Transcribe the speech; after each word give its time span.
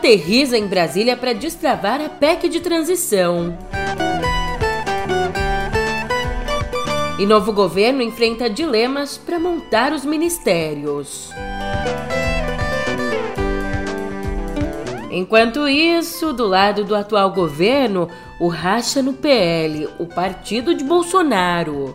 aterriza 0.00 0.56
em 0.56 0.66
Brasília 0.66 1.14
para 1.14 1.34
destravar 1.34 2.00
a 2.00 2.08
PEC 2.08 2.48
de 2.48 2.60
transição. 2.60 3.58
E 7.18 7.26
novo 7.26 7.52
governo 7.52 8.00
enfrenta 8.00 8.48
dilemas 8.48 9.18
para 9.18 9.38
montar 9.38 9.92
os 9.92 10.06
ministérios. 10.06 11.30
Enquanto 15.10 15.68
isso, 15.68 16.32
do 16.32 16.46
lado 16.46 16.82
do 16.82 16.94
atual 16.94 17.32
governo, 17.32 18.08
o 18.40 18.48
racha 18.48 19.02
no 19.02 19.12
PL, 19.12 19.86
o 19.98 20.06
partido 20.06 20.74
de 20.74 20.82
Bolsonaro. 20.82 21.94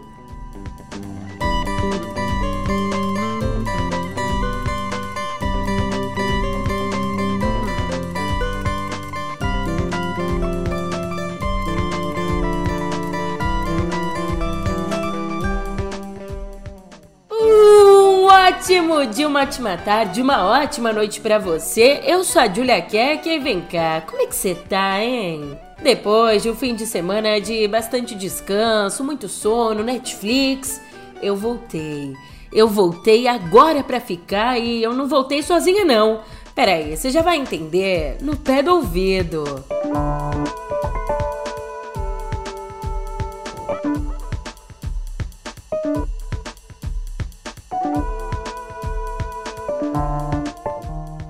Ótimo 18.65 19.05
dia, 19.05 19.27
uma 19.27 19.41
ótima 19.41 19.77
tarde, 19.77 20.23
uma 20.23 20.43
ótima 20.43 20.91
noite 20.91 21.21
para 21.21 21.37
você. 21.37 22.01
Eu 22.03 22.23
sou 22.23 22.41
a 22.41 22.51
Julia 22.51 22.81
Keck 22.81 23.29
e 23.29 23.37
vem 23.37 23.61
cá, 23.61 24.01
como 24.07 24.23
é 24.23 24.25
que 24.25 24.35
você 24.35 24.55
tá, 24.55 25.03
hein? 25.03 25.55
Depois 25.83 26.41
de 26.41 26.49
um 26.49 26.55
fim 26.55 26.73
de 26.73 26.87
semana 26.87 27.39
de 27.39 27.67
bastante 27.67 28.15
descanso, 28.15 29.03
muito 29.03 29.29
sono, 29.29 29.83
Netflix, 29.83 30.81
eu 31.21 31.35
voltei. 31.35 32.11
Eu 32.51 32.67
voltei 32.67 33.27
agora 33.27 33.83
para 33.83 33.99
ficar 33.99 34.57
e 34.57 34.81
eu 34.81 34.93
não 34.93 35.07
voltei 35.07 35.43
sozinha 35.43 35.85
não. 35.85 36.21
Pera 36.55 36.71
aí, 36.71 36.97
você 36.97 37.11
já 37.11 37.21
vai 37.21 37.37
entender 37.37 38.17
no 38.19 38.35
pé 38.35 38.63
do 38.63 38.77
ouvido. 38.77 39.43
Música 39.85 40.24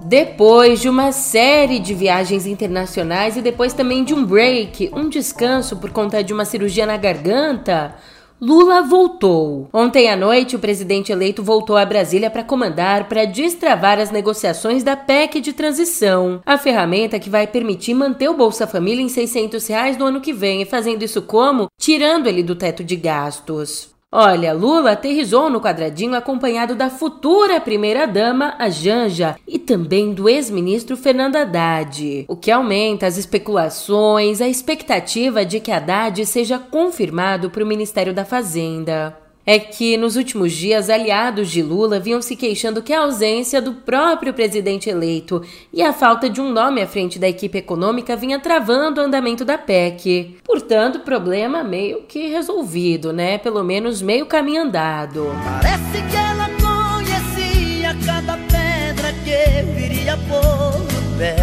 Depois 0.07 0.81
de 0.81 0.87
uma 0.87 1.11
série 1.11 1.79
de 1.79 1.95
viagens 1.95 2.45
internacionais 2.45 3.37
e 3.37 3.41
depois 3.41 3.73
também 3.73 4.03
de 4.03 4.13
um 4.13 4.23
break, 4.23 4.91
um 4.93 5.09
descanso 5.09 5.77
por 5.77 5.89
conta 5.89 6.23
de 6.23 6.31
uma 6.31 6.45
cirurgia 6.45 6.85
na 6.85 6.95
garganta, 6.95 7.95
Lula 8.39 8.83
voltou. 8.83 9.67
Ontem 9.73 10.07
à 10.07 10.15
noite, 10.15 10.55
o 10.55 10.59
presidente 10.59 11.11
eleito 11.11 11.41
voltou 11.41 11.75
a 11.75 11.83
Brasília 11.83 12.29
para 12.29 12.43
comandar 12.43 13.09
para 13.09 13.25
destravar 13.25 13.97
as 13.97 14.11
negociações 14.11 14.83
da 14.83 14.95
PEC 14.95 15.41
de 15.41 15.53
transição, 15.53 16.39
a 16.45 16.55
ferramenta 16.55 17.17
que 17.17 17.29
vai 17.29 17.47
permitir 17.47 17.95
manter 17.95 18.29
o 18.29 18.37
Bolsa 18.37 18.67
Família 18.67 19.01
em 19.01 19.09
600 19.09 19.65
reais 19.65 19.97
no 19.97 20.05
ano 20.05 20.21
que 20.21 20.31
vem 20.31 20.65
fazendo 20.65 21.01
isso 21.01 21.23
como? 21.23 21.65
Tirando 21.79 22.27
ele 22.27 22.43
do 22.43 22.55
teto 22.55 22.83
de 22.83 22.95
gastos. 22.95 23.94
Olha, 24.11 24.53
Lula 24.53 24.91
aterrizou 24.91 25.49
no 25.49 25.59
quadradinho 25.59 26.15
acompanhado 26.15 26.73
da 26.73 26.89
futura 26.89 27.59
primeira-dama, 27.59 28.55
a 28.57 28.69
Janja, 28.69 29.35
e 29.47 29.59
também 29.59 30.13
do 30.13 30.29
ex-ministro 30.29 30.95
Fernando 30.95 31.35
Haddad, 31.35 32.25
o 32.29 32.37
que 32.37 32.49
aumenta 32.49 33.07
as 33.07 33.17
especulações, 33.17 34.39
a 34.39 34.47
expectativa 34.47 35.43
de 35.43 35.59
que 35.59 35.71
Haddad 35.71 36.25
seja 36.25 36.57
confirmado 36.57 37.49
para 37.49 37.63
o 37.63 37.67
Ministério 37.67 38.13
da 38.13 38.23
Fazenda 38.23 39.24
é 39.45 39.59
que 39.59 39.95
nos 39.95 40.15
últimos 40.15 40.51
dias 40.53 40.89
aliados 40.89 41.51
de 41.51 41.61
Lula 41.61 41.99
vinham 41.99 42.21
se 42.21 42.35
queixando 42.35 42.81
que 42.81 42.91
a 42.91 43.01
ausência 43.01 43.61
do 43.61 43.73
próprio 43.73 44.33
presidente 44.33 44.89
eleito 44.89 45.41
e 45.71 45.83
a 45.83 45.93
falta 45.93 46.29
de 46.29 46.41
um 46.41 46.51
nome 46.51 46.81
à 46.81 46.87
frente 46.87 47.19
da 47.19 47.29
equipe 47.29 47.57
econômica 47.57 48.15
vinha 48.15 48.39
travando 48.39 48.99
o 48.99 49.03
andamento 49.03 49.45
da 49.45 49.57
PEC. 49.57 50.37
Portanto, 50.43 50.99
problema 51.01 51.63
meio 51.63 52.03
que 52.07 52.27
resolvido, 52.27 53.13
né? 53.13 53.37
Pelo 53.37 53.63
menos 53.63 54.01
meio 54.01 54.25
caminho 54.25 54.63
andado. 54.63 55.27
Parece 55.61 56.09
que 56.09 56.15
ela 56.15 56.49
conhecia 56.59 57.95
cada 58.05 58.37
pedra 58.37 59.13
que 59.23 59.71
viria 59.73 60.17
por 60.27 61.17
pé. 61.17 61.35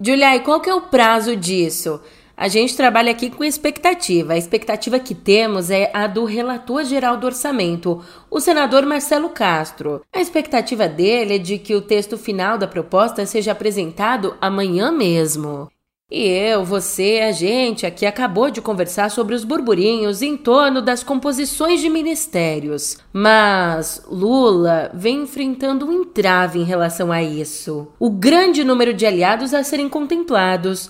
Julia, 0.00 0.36
e 0.36 0.40
qual 0.40 0.60
que 0.60 0.70
é 0.70 0.74
o 0.74 0.82
prazo 0.82 1.34
disso? 1.34 2.00
A 2.38 2.46
gente 2.46 2.76
trabalha 2.76 3.10
aqui 3.10 3.30
com 3.30 3.42
expectativa. 3.42 4.34
A 4.34 4.38
expectativa 4.38 5.00
que 5.00 5.12
temos 5.12 5.70
é 5.70 5.90
a 5.92 6.06
do 6.06 6.24
relator 6.24 6.84
geral 6.84 7.16
do 7.16 7.26
orçamento, 7.26 8.00
o 8.30 8.38
senador 8.38 8.86
Marcelo 8.86 9.30
Castro. 9.30 10.02
A 10.12 10.20
expectativa 10.20 10.86
dele 10.86 11.34
é 11.34 11.38
de 11.38 11.58
que 11.58 11.74
o 11.74 11.82
texto 11.82 12.16
final 12.16 12.56
da 12.56 12.68
proposta 12.68 13.26
seja 13.26 13.50
apresentado 13.50 14.36
amanhã 14.40 14.92
mesmo. 14.92 15.68
E 16.08 16.28
eu, 16.28 16.64
você, 16.64 17.22
a 17.28 17.32
gente 17.32 17.84
aqui 17.84 18.06
acabou 18.06 18.52
de 18.52 18.62
conversar 18.62 19.10
sobre 19.10 19.34
os 19.34 19.42
burburinhos 19.42 20.22
em 20.22 20.36
torno 20.36 20.80
das 20.80 21.02
composições 21.02 21.80
de 21.80 21.90
ministérios. 21.90 22.98
Mas 23.12 24.00
Lula 24.08 24.92
vem 24.94 25.22
enfrentando 25.22 25.86
um 25.86 25.92
entrave 25.92 26.60
em 26.60 26.64
relação 26.64 27.10
a 27.10 27.20
isso. 27.20 27.88
O 27.98 28.08
grande 28.08 28.62
número 28.62 28.94
de 28.94 29.04
aliados 29.04 29.52
a 29.52 29.64
serem 29.64 29.88
contemplados. 29.88 30.88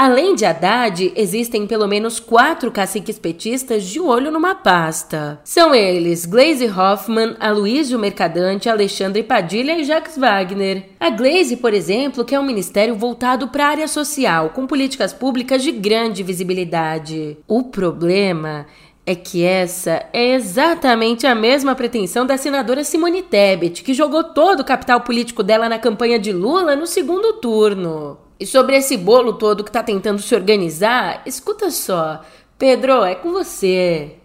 Além 0.00 0.36
de 0.36 0.44
Haddad, 0.44 1.12
existem 1.16 1.66
pelo 1.66 1.88
menos 1.88 2.20
quatro 2.20 2.70
caciques 2.70 3.18
petistas 3.18 3.82
de 3.82 3.98
olho 3.98 4.30
numa 4.30 4.54
pasta. 4.54 5.40
São 5.42 5.74
eles 5.74 6.24
Glaze 6.24 6.66
Hoffman, 6.66 7.34
Aloysio 7.40 7.98
Mercadante, 7.98 8.68
Alexandre 8.68 9.24
Padilha 9.24 9.76
e 9.76 9.82
Jacques 9.82 10.16
Wagner. 10.16 10.90
A 11.00 11.10
Glaze, 11.10 11.56
por 11.56 11.74
exemplo, 11.74 12.24
quer 12.24 12.38
um 12.38 12.46
ministério 12.46 12.94
voltado 12.94 13.48
para 13.48 13.66
a 13.66 13.70
área 13.70 13.88
social, 13.88 14.50
com 14.50 14.68
políticas 14.68 15.12
públicas 15.12 15.64
de 15.64 15.72
grande 15.72 16.22
visibilidade. 16.22 17.36
O 17.48 17.64
problema 17.64 18.66
é 19.04 19.16
que 19.16 19.42
essa 19.42 20.06
é 20.12 20.34
exatamente 20.34 21.26
a 21.26 21.34
mesma 21.34 21.74
pretensão 21.74 22.24
da 22.24 22.36
senadora 22.36 22.84
Simone 22.84 23.24
Tebet, 23.24 23.82
que 23.82 23.92
jogou 23.92 24.22
todo 24.22 24.60
o 24.60 24.64
capital 24.64 25.00
político 25.00 25.42
dela 25.42 25.68
na 25.68 25.80
campanha 25.80 26.20
de 26.20 26.32
Lula 26.32 26.76
no 26.76 26.86
segundo 26.86 27.32
turno. 27.40 28.27
E 28.40 28.46
sobre 28.46 28.76
esse 28.76 28.96
bolo 28.96 29.32
todo 29.32 29.64
que 29.64 29.72
tá 29.72 29.82
tentando 29.82 30.22
se 30.22 30.32
organizar, 30.32 31.22
escuta 31.26 31.72
só. 31.72 32.22
Pedro, 32.56 33.04
é 33.04 33.16
com 33.16 33.32
você. 33.32 34.16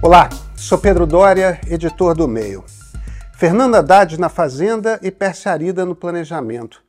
Olá, 0.00 0.30
sou 0.56 0.78
Pedro 0.78 1.06
Dória, 1.06 1.60
editor 1.68 2.14
do 2.14 2.26
Meio. 2.26 2.64
Fernanda 3.34 3.80
Haddad 3.80 4.18
na 4.18 4.30
Fazenda 4.30 4.98
e 5.02 5.10
Pérsia 5.10 5.52
Arida 5.52 5.84
no 5.84 5.94
Planejamento. 5.94 6.82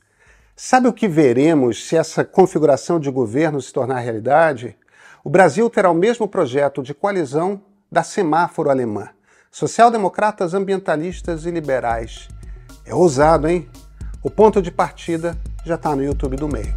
Sabe 0.55 0.87
o 0.87 0.93
que 0.93 1.09
veremos 1.09 1.89
se 1.89 1.97
essa 1.97 2.23
configuração 2.23 3.01
de 3.01 3.11
governo 3.11 3.61
se 3.61 3.73
tornar 3.73 3.99
realidade? 3.99 4.77
O 5.25 5.29
Brasil 5.29 5.69
terá 5.69 5.91
o 5.91 5.93
mesmo 5.93 6.25
projeto 6.25 6.81
de 6.81 6.93
coalizão 6.93 7.61
da 7.91 8.01
semáforo 8.01 8.69
alemã 8.69 9.09
social-democratas, 9.55 10.53
ambientalistas 10.53 11.45
e 11.45 11.49
liberais. 11.49 12.27
É 12.85 12.93
ousado, 12.93 13.47
hein? 13.47 13.69
O 14.21 14.29
ponto 14.29 14.61
de 14.61 14.69
partida 14.69 15.37
já 15.65 15.75
está 15.75 15.95
no 15.95 16.03
YouTube 16.03 16.35
do 16.35 16.49
meio. 16.49 16.75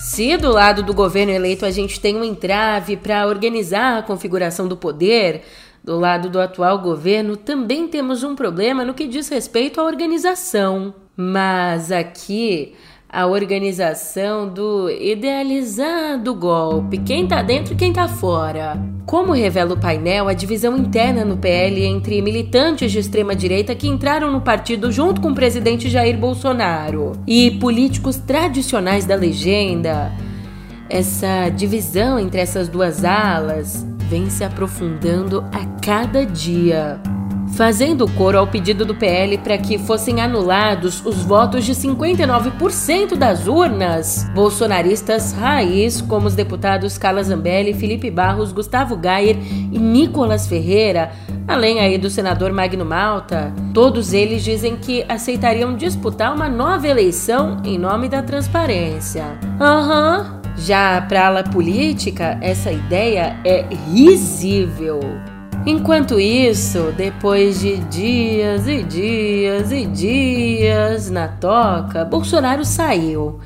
Se 0.00 0.36
do 0.36 0.50
lado 0.50 0.82
do 0.82 0.92
governo 0.92 1.30
eleito 1.30 1.64
a 1.64 1.70
gente 1.70 2.00
tem 2.00 2.16
um 2.16 2.24
entrave 2.24 2.96
para 2.96 3.24
organizar 3.28 3.98
a 3.98 4.02
configuração 4.02 4.66
do 4.66 4.76
poder, 4.76 5.44
do 5.82 5.96
lado 5.96 6.28
do 6.28 6.40
atual 6.40 6.80
governo 6.80 7.36
também 7.36 7.86
temos 7.86 8.24
um 8.24 8.34
problema 8.34 8.84
no 8.84 8.94
que 8.94 9.06
diz 9.06 9.28
respeito 9.28 9.80
à 9.80 9.84
organização. 9.84 10.92
Mas 11.16 11.92
aqui 11.92 12.74
a 13.12 13.26
organização 13.26 14.48
do 14.48 14.88
idealizado 14.88 16.34
golpe, 16.34 16.96
quem 16.96 17.26
tá 17.26 17.42
dentro 17.42 17.74
e 17.74 17.76
quem 17.76 17.92
tá 17.92 18.08
fora. 18.08 18.80
Como 19.04 19.34
revela 19.34 19.74
o 19.74 19.78
painel, 19.78 20.28
a 20.28 20.32
divisão 20.32 20.78
interna 20.78 21.22
no 21.22 21.36
PL 21.36 21.84
entre 21.84 22.22
militantes 22.22 22.90
de 22.90 22.98
extrema 22.98 23.36
direita 23.36 23.74
que 23.74 23.86
entraram 23.86 24.32
no 24.32 24.40
partido 24.40 24.90
junto 24.90 25.20
com 25.20 25.28
o 25.28 25.34
presidente 25.34 25.90
Jair 25.90 26.16
Bolsonaro 26.16 27.12
e 27.26 27.50
políticos 27.50 28.16
tradicionais 28.16 29.04
da 29.04 29.14
legenda. 29.14 30.10
Essa 30.88 31.50
divisão 31.50 32.18
entre 32.18 32.40
essas 32.40 32.66
duas 32.66 33.04
alas 33.04 33.86
vem 34.08 34.30
se 34.30 34.42
aprofundando 34.42 35.44
a 35.52 35.66
cada 35.82 36.24
dia 36.24 36.98
fazendo 37.52 38.08
coro 38.12 38.38
ao 38.38 38.46
pedido 38.46 38.84
do 38.84 38.94
PL 38.94 39.38
para 39.38 39.58
que 39.58 39.78
fossem 39.78 40.20
anulados 40.20 41.04
os 41.04 41.22
votos 41.22 41.64
de 41.64 41.74
59% 41.74 43.14
das 43.16 43.46
urnas 43.46 44.26
bolsonaristas 44.34 45.32
raiz, 45.32 46.00
como 46.00 46.26
os 46.26 46.34
deputados 46.34 46.96
Carla 46.98 47.22
Zambelli, 47.22 47.74
Felipe 47.74 48.10
Barros, 48.10 48.52
Gustavo 48.52 48.96
Gayer 48.96 49.36
e 49.70 49.78
Nicolas 49.78 50.46
Ferreira, 50.46 51.12
além 51.46 51.80
aí 51.80 51.98
do 51.98 52.10
senador 52.10 52.52
Magno 52.52 52.84
Malta. 52.84 53.52
Todos 53.74 54.12
eles 54.12 54.42
dizem 54.42 54.76
que 54.76 55.04
aceitariam 55.08 55.76
disputar 55.76 56.34
uma 56.34 56.48
nova 56.48 56.88
eleição 56.88 57.60
em 57.64 57.78
nome 57.78 58.08
da 58.08 58.22
transparência. 58.22 59.24
Aham. 59.60 60.18
Uhum. 60.18 60.42
Já 60.54 61.00
para 61.08 61.22
a 61.22 61.26
ala 61.28 61.42
política, 61.42 62.38
essa 62.42 62.70
ideia 62.70 63.38
é 63.42 63.64
risível. 63.90 65.00
Enquanto 65.64 66.18
isso, 66.18 66.92
depois 66.96 67.60
de 67.60 67.76
dias 67.84 68.66
e 68.66 68.82
dias 68.82 69.70
e 69.70 69.86
dias 69.86 71.08
na 71.08 71.28
toca, 71.28 72.04
Bolsonaro 72.04 72.64
saiu, 72.64 73.38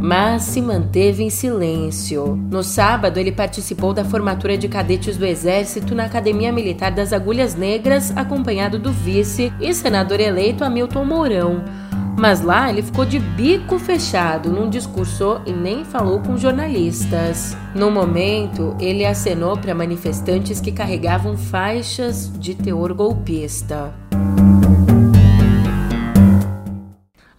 mas 0.00 0.44
se 0.44 0.62
manteve 0.62 1.22
em 1.22 1.28
silêncio. 1.28 2.36
No 2.50 2.62
sábado, 2.62 3.18
ele 3.18 3.30
participou 3.30 3.92
da 3.92 4.02
formatura 4.02 4.56
de 4.56 4.66
cadetes 4.66 5.18
do 5.18 5.26
Exército 5.26 5.94
na 5.94 6.06
Academia 6.06 6.50
Militar 6.50 6.90
das 6.90 7.12
Agulhas 7.12 7.54
Negras, 7.54 8.16
acompanhado 8.16 8.78
do 8.78 8.90
vice 8.90 9.52
e 9.60 9.74
senador 9.74 10.20
eleito 10.20 10.64
Hamilton 10.64 11.04
Mourão. 11.04 11.87
Mas 12.18 12.40
lá 12.40 12.68
ele 12.68 12.82
ficou 12.82 13.04
de 13.04 13.20
bico 13.20 13.78
fechado, 13.78 14.50
não 14.50 14.68
discursou 14.68 15.40
e 15.46 15.52
nem 15.52 15.84
falou 15.84 16.18
com 16.18 16.36
jornalistas. 16.36 17.56
No 17.76 17.92
momento, 17.92 18.76
ele 18.80 19.06
acenou 19.06 19.56
para 19.56 19.72
manifestantes 19.72 20.60
que 20.60 20.72
carregavam 20.72 21.36
faixas 21.36 22.28
de 22.36 22.56
teor 22.56 22.92
golpista. 22.92 23.94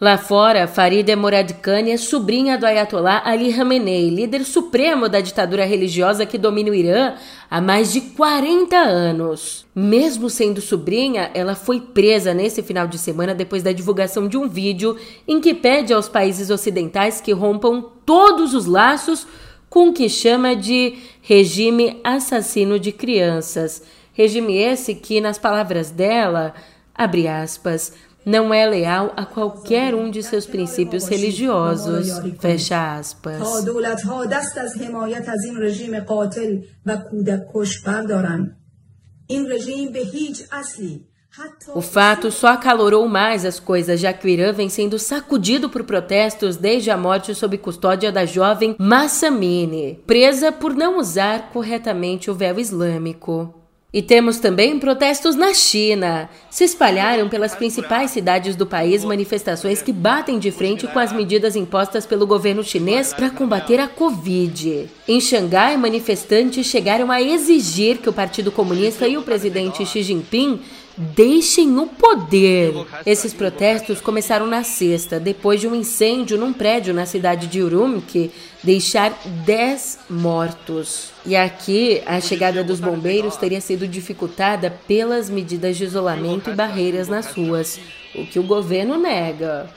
Lá 0.02 0.18
fora, 0.18 0.66
Farida 0.66 1.14
Moradkhani 1.14 1.92
é 1.92 1.98
sobrinha 1.98 2.58
do 2.58 2.66
Ayatollah 2.66 3.22
Ali 3.26 3.52
Khamenei, 3.52 4.10
líder 4.10 4.46
supremo 4.46 5.10
da 5.10 5.20
ditadura 5.20 5.66
religiosa 5.66 6.26
que 6.26 6.38
domina 6.38 6.72
o 6.72 6.74
Irã 6.74 7.16
há 7.52 7.60
mais 7.60 7.92
de 7.92 8.00
40 8.00 8.78
anos. 8.78 9.66
Mesmo 9.76 10.30
sendo 10.30 10.62
sobrinha, 10.62 11.30
ela 11.34 11.54
foi 11.54 11.82
presa 11.82 12.34
nesse 12.34 12.64
final 12.64 12.88
de 12.88 12.98
semana 12.98 13.36
depois 13.36 13.62
da 13.62 13.74
divulgação 13.74 14.30
de 14.30 14.38
um 14.38 14.48
vídeo 14.48 14.96
em 15.28 15.42
que 15.42 15.54
pede 15.54 15.94
aos 15.94 16.08
países 16.08 16.50
ocidentais 16.50 17.20
que 17.20 17.34
rompam 17.34 17.82
todos 18.06 18.54
os 18.54 18.68
laços 18.68 19.28
com 19.70 19.90
o 19.90 19.94
que 19.94 20.08
chama 20.08 20.56
de 20.56 20.98
regime 21.22 22.00
assassino 22.06 22.80
de 22.80 22.94
crianças. 22.94 23.84
Regime 24.14 24.56
esse 24.56 24.96
que, 24.96 25.20
nas 25.20 25.38
palavras 25.38 25.92
dela, 25.92 26.54
abre 26.96 27.28
aspas, 27.28 27.94
não 28.26 28.54
é 28.54 28.66
leal 28.66 29.14
a 29.16 29.26
qualquer 29.26 29.96
um 29.96 30.10
de 30.10 30.22
seus 30.22 30.46
princípios 30.46 31.08
religiosos. 31.08 32.08
Fecha 32.40 32.98
aspas. 32.98 33.40
O 41.76 41.82
fato 41.82 42.32
só 42.32 42.48
acalorou 42.48 43.08
mais 43.08 43.46
as 43.46 43.60
coisas, 43.60 44.00
já 44.00 44.12
que 44.12 44.26
o 44.26 44.30
Irã 44.30 44.52
vem 44.52 44.68
sendo 44.68 44.98
sacudido 44.98 45.70
por 45.70 45.84
protestos 45.84 46.58
desde 46.58 46.90
a 46.90 46.98
morte 46.98 47.36
sob 47.36 47.58
custódia 47.60 48.12
da 48.12 48.26
jovem 48.26 48.76
Massamine, 48.80 50.04
presa 50.08 50.52
por 50.52 50.74
não 50.74 50.98
usar 50.98 51.52
corretamente 51.52 52.32
o 52.32 52.34
véu 52.34 52.60
islâmico. 52.60 53.59
E 53.92 54.04
temos 54.04 54.38
também 54.38 54.78
protestos 54.78 55.36
na 55.36 55.52
China. 55.52 56.30
Se 56.48 56.64
espalharam 56.64 57.28
pelas 57.28 57.56
principais 57.56 58.12
cidades 58.12 58.56
do 58.56 58.68
país 58.68 59.04
manifestações 59.04 59.82
que 59.82 59.92
batem 59.92 60.38
de 60.38 60.52
frente 60.52 60.86
com 60.86 61.00
as 61.00 61.12
medidas 61.12 61.56
impostas 61.56 62.06
pelo 62.06 62.28
governo 62.28 62.64
chinês 62.64 63.12
para 63.12 63.32
combater 63.32 63.80
a 63.80 63.88
Covid. 63.88 64.88
Em 65.08 65.20
Xangai, 65.20 65.76
manifestantes 65.76 66.68
chegaram 66.68 67.10
a 67.10 67.20
exigir 67.20 67.98
que 67.98 68.08
o 68.08 68.14
Partido 68.14 68.52
Comunista 68.52 69.08
e 69.08 69.18
o 69.18 69.24
presidente 69.24 69.84
Xi 69.84 70.04
Jinping 70.04 70.62
Deixem 71.02 71.80
o 71.80 71.88
poder! 71.88 72.74
Esses 73.06 73.34
protestos 73.34 74.02
começaram 74.02 74.46
na 74.46 74.66
sexta, 74.66 75.18
depois 75.18 75.62
de 75.62 75.66
um 75.66 75.74
incêndio 75.74 76.38
num 76.38 76.52
prédio 76.52 76.94
na 76.94 77.06
cidade 77.06 77.48
de 77.48 77.62
Urumqi 77.62 78.30
deixar 78.62 79.18
10 79.46 80.00
mortos. 80.10 81.12
E 81.26 81.38
aqui, 81.38 82.02
a 82.06 82.20
chegada 82.20 82.66
dos 82.66 82.82
bombeiros 82.82 83.38
teria 83.38 83.62
sido 83.62 83.88
dificultada 83.88 84.70
pelas 84.90 85.30
medidas 85.30 85.78
de 85.78 85.86
isolamento 85.86 86.50
e 86.50 86.54
barreiras 86.54 87.08
nas 87.08 87.28
ruas, 87.28 87.80
o 88.14 88.26
que 88.26 88.38
o 88.38 88.44
governo 88.44 88.98
nega. 88.98 89.70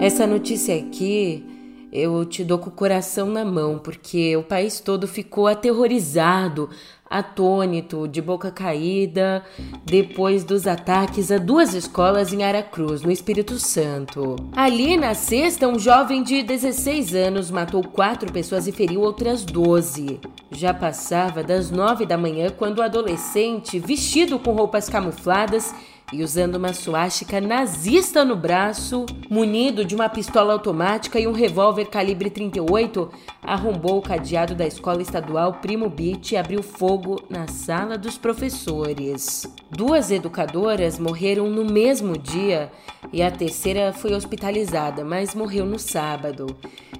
Essa 0.00 0.26
notícia 0.26 0.74
aqui 0.74 1.53
eu 1.94 2.24
te 2.24 2.42
dou 2.42 2.58
com 2.58 2.70
o 2.70 2.72
coração 2.72 3.30
na 3.30 3.44
mão, 3.44 3.78
porque 3.78 4.36
o 4.36 4.42
país 4.42 4.80
todo 4.80 5.06
ficou 5.06 5.46
aterrorizado, 5.46 6.68
atônito, 7.08 8.08
de 8.08 8.20
boca 8.20 8.50
caída, 8.50 9.44
depois 9.84 10.42
dos 10.42 10.66
ataques 10.66 11.30
a 11.30 11.38
duas 11.38 11.72
escolas 11.72 12.32
em 12.32 12.42
Aracruz, 12.42 13.02
no 13.02 13.12
Espírito 13.12 13.60
Santo. 13.60 14.34
Ali, 14.56 14.96
na 14.96 15.14
sexta, 15.14 15.68
um 15.68 15.78
jovem 15.78 16.24
de 16.24 16.42
16 16.42 17.14
anos 17.14 17.48
matou 17.48 17.84
quatro 17.84 18.32
pessoas 18.32 18.66
e 18.66 18.72
feriu 18.72 19.00
outras 19.00 19.44
12. 19.44 20.20
Já 20.50 20.74
passava 20.74 21.44
das 21.44 21.70
nove 21.70 22.04
da 22.04 22.18
manhã 22.18 22.48
quando 22.50 22.78
o 22.78 22.82
adolescente, 22.82 23.78
vestido 23.78 24.36
com 24.40 24.52
roupas 24.52 24.88
camufladas, 24.88 25.72
e 26.12 26.22
usando 26.22 26.56
uma 26.56 26.72
suástica 26.72 27.40
nazista 27.40 28.24
no 28.24 28.36
braço, 28.36 29.06
munido 29.28 29.84
de 29.84 29.94
uma 29.94 30.08
pistola 30.08 30.52
automática 30.52 31.18
e 31.18 31.26
um 31.26 31.32
revólver 31.32 31.86
calibre 31.86 32.30
38, 32.30 33.10
arrombou 33.42 33.98
o 33.98 34.02
cadeado 34.02 34.54
da 34.54 34.66
escola 34.66 35.02
estadual 35.02 35.54
Primo 35.54 35.88
Beach 35.88 36.32
e 36.32 36.36
abriu 36.36 36.62
fogo 36.62 37.22
na 37.28 37.46
sala 37.48 37.96
dos 37.96 38.18
professores. 38.18 39.46
Duas 39.70 40.10
educadoras 40.10 40.98
morreram 40.98 41.48
no 41.50 41.64
mesmo 41.64 42.16
dia 42.16 42.70
e 43.12 43.22
a 43.22 43.30
terceira 43.30 43.92
foi 43.92 44.14
hospitalizada, 44.14 45.04
mas 45.04 45.34
morreu 45.34 45.64
no 45.64 45.78
sábado. 45.78 46.56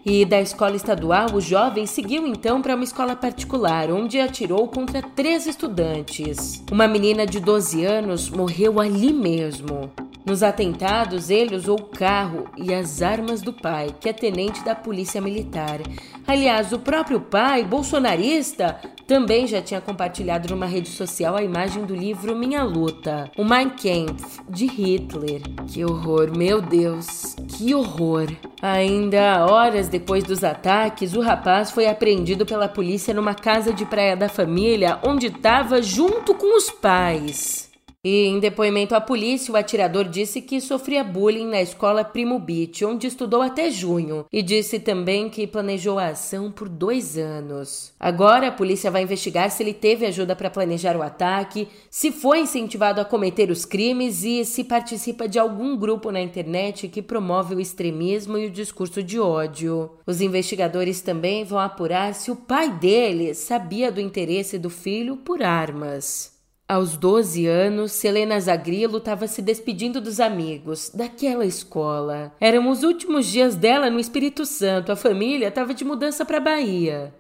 E 0.06 0.22
da 0.26 0.38
escola 0.38 0.76
estadual, 0.76 1.32
o 1.32 1.40
jovem 1.40 1.86
seguiu 1.86 2.26
então 2.26 2.60
para 2.60 2.74
uma 2.74 2.84
escola 2.84 3.16
particular, 3.16 3.90
onde 3.90 4.20
atirou 4.20 4.68
contra 4.68 5.00
três 5.00 5.46
estudantes. 5.46 6.62
Uma 6.70 6.86
menina 6.86 7.24
de 7.24 7.40
12 7.40 7.86
anos 7.86 8.28
morreu 8.28 8.78
ali 8.78 8.93
mesmo. 9.12 9.92
Nos 10.24 10.42
atentados, 10.42 11.28
ele 11.28 11.54
usou 11.54 11.78
o 11.78 11.84
carro 11.84 12.48
e 12.56 12.72
as 12.72 13.02
armas 13.02 13.42
do 13.42 13.52
pai, 13.52 13.94
que 14.00 14.08
é 14.08 14.12
tenente 14.12 14.64
da 14.64 14.74
Polícia 14.74 15.20
Militar. 15.20 15.80
Aliás, 16.26 16.72
o 16.72 16.78
próprio 16.78 17.20
pai, 17.20 17.62
bolsonarista, 17.62 18.80
também 19.06 19.46
já 19.46 19.60
tinha 19.60 19.82
compartilhado 19.82 20.48
numa 20.48 20.64
rede 20.64 20.88
social 20.88 21.36
a 21.36 21.42
imagem 21.42 21.84
do 21.84 21.94
livro 21.94 22.34
Minha 22.34 22.62
Luta, 22.62 23.30
o 23.36 23.44
Mein 23.44 23.68
Kampf, 23.68 24.40
de 24.48 24.64
Hitler. 24.64 25.42
Que 25.66 25.84
horror, 25.84 26.34
meu 26.34 26.62
Deus, 26.62 27.36
que 27.46 27.74
horror! 27.74 28.32
Ainda 28.62 29.44
horas 29.44 29.88
depois 29.88 30.24
dos 30.24 30.42
ataques, 30.42 31.14
o 31.14 31.20
rapaz 31.20 31.70
foi 31.70 31.86
apreendido 31.86 32.46
pela 32.46 32.66
polícia 32.66 33.12
numa 33.12 33.34
casa 33.34 33.74
de 33.74 33.84
praia 33.84 34.16
da 34.16 34.30
família, 34.30 34.98
onde 35.06 35.26
estava 35.26 35.82
junto 35.82 36.34
com 36.34 36.56
os 36.56 36.70
pais. 36.70 37.73
E 38.04 38.26
em 38.26 38.38
depoimento 38.38 38.94
à 38.94 39.00
polícia, 39.00 39.50
o 39.50 39.56
atirador 39.56 40.04
disse 40.04 40.42
que 40.42 40.60
sofria 40.60 41.02
bullying 41.02 41.46
na 41.46 41.62
escola 41.62 42.04
Primo 42.04 42.38
Beach, 42.38 42.84
onde 42.84 43.06
estudou 43.06 43.40
até 43.40 43.70
junho, 43.70 44.26
e 44.30 44.42
disse 44.42 44.78
também 44.78 45.30
que 45.30 45.46
planejou 45.46 45.98
a 45.98 46.08
ação 46.08 46.52
por 46.52 46.68
dois 46.68 47.16
anos. 47.16 47.94
Agora, 47.98 48.48
a 48.48 48.52
polícia 48.52 48.90
vai 48.90 49.02
investigar 49.02 49.50
se 49.50 49.62
ele 49.62 49.72
teve 49.72 50.04
ajuda 50.04 50.36
para 50.36 50.50
planejar 50.50 50.98
o 50.98 51.02
ataque, 51.02 51.66
se 51.88 52.12
foi 52.12 52.40
incentivado 52.40 53.00
a 53.00 53.06
cometer 53.06 53.50
os 53.50 53.64
crimes 53.64 54.22
e 54.22 54.44
se 54.44 54.64
participa 54.64 55.26
de 55.26 55.38
algum 55.38 55.74
grupo 55.74 56.10
na 56.10 56.20
internet 56.20 56.88
que 56.88 57.00
promove 57.00 57.54
o 57.54 57.60
extremismo 57.60 58.36
e 58.36 58.48
o 58.48 58.50
discurso 58.50 59.02
de 59.02 59.18
ódio. 59.18 59.92
Os 60.06 60.20
investigadores 60.20 61.00
também 61.00 61.42
vão 61.42 61.58
apurar 61.58 62.12
se 62.12 62.30
o 62.30 62.36
pai 62.36 62.70
dele 62.70 63.32
sabia 63.32 63.90
do 63.90 63.98
interesse 63.98 64.58
do 64.58 64.68
filho 64.68 65.16
por 65.16 65.42
armas. 65.42 66.33
Aos 66.66 66.96
12 66.96 67.46
anos, 67.46 67.92
Selena 67.92 68.40
Zagrilo 68.40 68.96
estava 68.96 69.26
se 69.26 69.42
despedindo 69.42 70.00
dos 70.00 70.18
amigos, 70.18 70.90
daquela 70.94 71.44
escola. 71.44 72.32
Eram 72.40 72.70
os 72.70 72.82
últimos 72.82 73.26
dias 73.26 73.54
dela 73.54 73.90
no 73.90 74.00
Espírito 74.00 74.46
Santo, 74.46 74.90
a 74.90 74.96
família 74.96 75.48
estava 75.48 75.74
de 75.74 75.84
mudança 75.84 76.24
para 76.24 76.40
Bahia. 76.40 77.14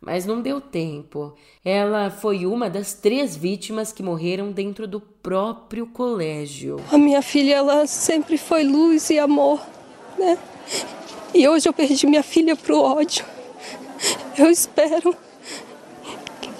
Mas 0.00 0.26
não 0.26 0.42
deu 0.42 0.60
tempo. 0.60 1.36
Ela 1.64 2.10
foi 2.10 2.44
uma 2.44 2.68
das 2.68 2.92
três 2.92 3.36
vítimas 3.36 3.92
que 3.92 4.02
morreram 4.02 4.50
dentro 4.50 4.88
do 4.88 5.00
próprio 5.00 5.86
colégio. 5.86 6.80
A 6.90 6.98
minha 6.98 7.22
filha, 7.22 7.54
ela 7.54 7.86
sempre 7.86 8.36
foi 8.36 8.64
luz 8.64 9.08
e 9.08 9.20
amor, 9.20 9.64
né? 10.18 10.36
E 11.32 11.46
hoje 11.46 11.68
eu 11.68 11.72
perdi 11.72 12.08
minha 12.08 12.24
filha 12.24 12.56
pro 12.56 12.80
ódio. 12.80 13.24
Eu 14.36 14.50
espero 14.50 15.14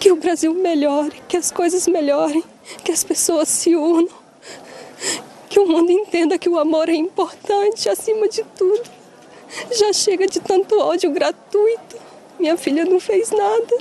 que 0.01 0.11
o 0.11 0.17
Brasil 0.17 0.55
melhore, 0.55 1.23
que 1.29 1.37
as 1.37 1.51
coisas 1.51 1.87
melhorem, 1.87 2.43
que 2.83 2.91
as 2.91 3.05
pessoas 3.05 3.51
se 3.51 3.77
unam, 3.77 4.09
que 5.51 5.61
o 5.61 5.69
mundo 5.69 5.93
entenda 5.93 6.39
que 6.39 6.49
o 6.49 6.59
amor 6.59 6.89
é 6.89 6.95
importante 6.95 7.87
acima 7.87 8.27
de 8.27 8.43
tudo. 8.57 8.91
Já 9.73 9.93
chega 9.93 10.27
de 10.27 10.41
tanto 10.41 10.79
ódio 10.81 11.11
gratuito. 11.11 11.97
Minha 12.39 12.57
filha 12.57 12.87
não 12.87 12.99
fez 12.99 13.31
nada. 13.31 13.77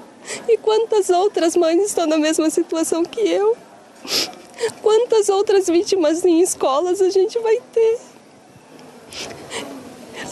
E 0.47 0.57
quantas 0.57 1.09
outras 1.09 1.55
mães 1.55 1.85
estão 1.85 2.05
na 2.05 2.17
mesma 2.17 2.49
situação 2.49 3.05
que 3.05 3.21
eu? 3.21 3.55
Quantas 4.81 5.29
outras 5.29 5.67
vítimas 5.67 6.25
em 6.25 6.41
escolas 6.41 7.01
a 7.01 7.09
gente 7.09 7.39
vai 7.39 7.61
ter? 7.71 7.99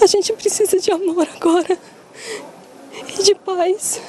A 0.01 0.05
gente 0.05 0.33
precisa 0.33 0.79
de 0.79 0.91
amor 0.91 1.27
agora. 1.35 1.79
de 3.23 3.35
paz. 3.35 4.01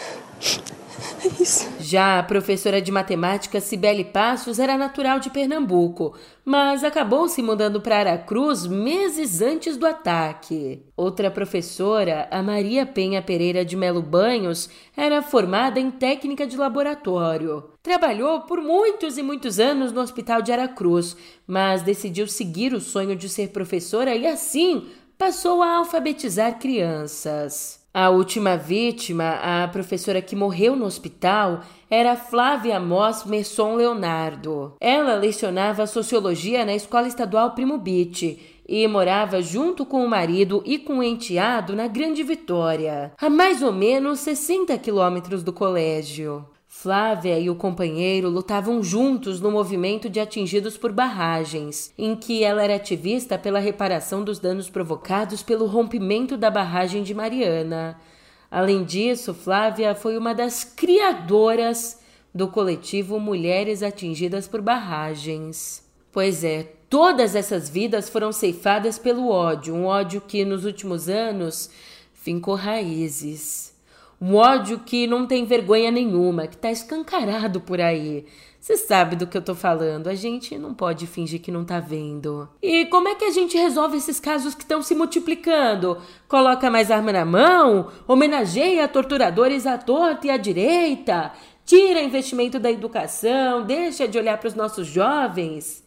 Já 1.79 2.19
a 2.19 2.23
professora 2.23 2.83
de 2.83 2.91
matemática 2.91 3.61
Cibele 3.61 4.05
Passos 4.05 4.59
era 4.59 4.77
natural 4.77 5.21
de 5.21 5.31
Pernambuco, 5.31 6.15
mas 6.45 6.83
acabou 6.83 7.29
se 7.29 7.43
mudando 7.43 7.81
para 7.81 7.99
Aracruz 7.99 8.67
meses 8.67 9.41
antes 9.41 9.77
do 9.77 9.87
ataque. 9.87 10.83
Outra 10.97 11.31
professora, 11.31 12.27
a 12.31 12.43
Maria 12.43 12.85
Penha 12.85 13.23
Pereira 13.23 13.65
de 13.65 13.77
Melo 13.77 14.03
Banhos, 14.03 14.69
era 14.97 15.23
formada 15.23 15.79
em 15.79 15.91
técnica 15.91 16.47
de 16.47 16.57
laboratório. 16.57 17.71
Trabalhou 17.83 18.41
por 18.43 18.61
muitos 18.61 19.17
e 19.17 19.23
muitos 19.23 19.61
anos 19.61 19.93
no 19.93 20.01
Hospital 20.01 20.43
de 20.43 20.53
Aracruz, 20.53 21.17
mas 21.47 21.83
decidiu 21.83 22.27
seguir 22.27 22.75
o 22.75 22.81
sonho 22.81 23.15
de 23.15 23.29
ser 23.29 23.49
professora 23.49 24.15
e 24.15 24.27
assim 24.27 24.89
passou 25.17 25.63
a 25.63 25.77
alfabetizar 25.77 26.59
crianças. 26.59 27.78
A 27.93 28.11
última 28.11 28.57
vítima, 28.57 29.39
a 29.43 29.67
professora 29.69 30.21
que 30.21 30.37
morreu 30.37 30.77
no 30.77 30.85
hospital, 30.85 31.63
era 31.91 32.17
Flávia 32.17 32.79
Moss 32.79 33.25
Messon 33.25 33.77
Leonardo. 33.77 34.75
Ela 34.79 35.15
lecionava 35.15 35.87
sociologia 35.87 36.67
na 36.67 36.75
Escola 36.75 37.09
Estadual 37.09 37.53
Primo 37.53 37.79
Beach 37.79 38.39
e 38.69 38.87
morava 38.87 39.41
junto 39.41 39.87
com 39.87 40.05
o 40.05 40.09
marido 40.09 40.63
e 40.67 40.79
com 40.79 40.99
o 40.99 41.03
enteado 41.03 41.75
na 41.75 41.89
Grande 41.89 42.23
Vitória, 42.23 43.13
a 43.19 43.31
mais 43.31 43.63
ou 43.63 43.73
menos 43.73 44.21
60 44.21 44.77
quilômetros 44.77 45.43
do 45.43 45.53
colégio. 45.53 46.45
Flávia 46.81 47.37
e 47.41 47.51
o 47.51 47.57
companheiro 47.57 48.29
lutavam 48.29 48.81
juntos 48.85 49.41
no 49.41 49.51
movimento 49.51 50.09
de 50.09 50.21
atingidos 50.21 50.79
por 50.79 50.93
barragens, 50.93 51.93
em 51.99 52.15
que 52.15 52.45
ela 52.45 52.63
era 52.63 52.77
ativista 52.77 53.37
pela 53.37 53.59
reparação 53.59 54.23
dos 54.23 54.39
danos 54.39 54.71
provocados 54.71 55.43
pelo 55.43 55.67
rompimento 55.67 56.37
da 56.37 56.49
barragem 56.49 57.03
de 57.03 57.13
Mariana. 57.13 58.01
Além 58.49 58.85
disso, 58.85 59.35
Flávia 59.35 59.93
foi 59.93 60.17
uma 60.17 60.33
das 60.33 60.63
criadoras 60.63 61.99
do 62.33 62.47
coletivo 62.47 63.19
Mulheres 63.19 63.83
Atingidas 63.83 64.47
por 64.47 64.63
Barragens. 64.63 65.83
Pois 66.13 66.45
é, 66.45 66.63
todas 66.89 67.35
essas 67.35 67.69
vidas 67.69 68.09
foram 68.09 68.31
ceifadas 68.31 69.01
pelo 69.01 69.29
ódio, 69.31 69.75
um 69.75 69.87
ódio 69.87 70.21
que 70.21 70.45
nos 70.45 70.65
últimos 70.65 71.09
anos 71.09 71.71
fincou 72.15 72.55
raízes. 72.55 73.77
Um 74.21 74.35
ódio 74.35 74.81
que 74.81 75.07
não 75.07 75.27
tem 75.27 75.45
vergonha 75.45 75.91
nenhuma, 75.91 76.47
que 76.47 76.57
tá 76.57 76.71
escancarado 76.71 77.61
por 77.61 77.81
aí. 77.81 78.27
Você 78.61 78.77
sabe 78.77 79.15
do 79.15 79.27
que 79.27 79.37
eu 79.37 79.43
tô 79.43 79.55
falando, 79.55 80.09
a 80.09 80.15
gente 80.15 80.59
não 80.59 80.75
pode 80.75 81.07
fingir 81.07 81.41
que 81.41 81.53
não 81.53 81.65
tá 81.65 81.79
vendo. 81.79 82.49
E 82.61 82.87
como 82.87 83.09
é 83.09 83.15
que 83.15 83.25
a 83.25 83.31
gente 83.31 83.57
resolve 83.57 83.97
esses 83.97 84.19
casos 84.19 84.55
que 84.55 84.63
estão 84.63 84.83
se 84.83 84.95
multiplicando? 84.97 85.99
Coloca 86.27 86.69
mais 86.69 86.91
arma 86.91 87.13
na 87.13 87.25
mão? 87.25 87.93
Homenageia 88.07 88.89
torturadores 88.89 89.65
à 89.65 89.79
torta 89.79 90.27
e 90.27 90.31
à 90.31 90.37
direita? 90.37 91.33
Tira 91.65 92.03
investimento 92.03 92.59
da 92.59 92.71
educação? 92.71 93.65
Deixa 93.65 94.09
de 94.09 94.19
olhar 94.19 94.37
para 94.39 94.49
os 94.49 94.55
nossos 94.55 94.89
jovens? 94.89 95.85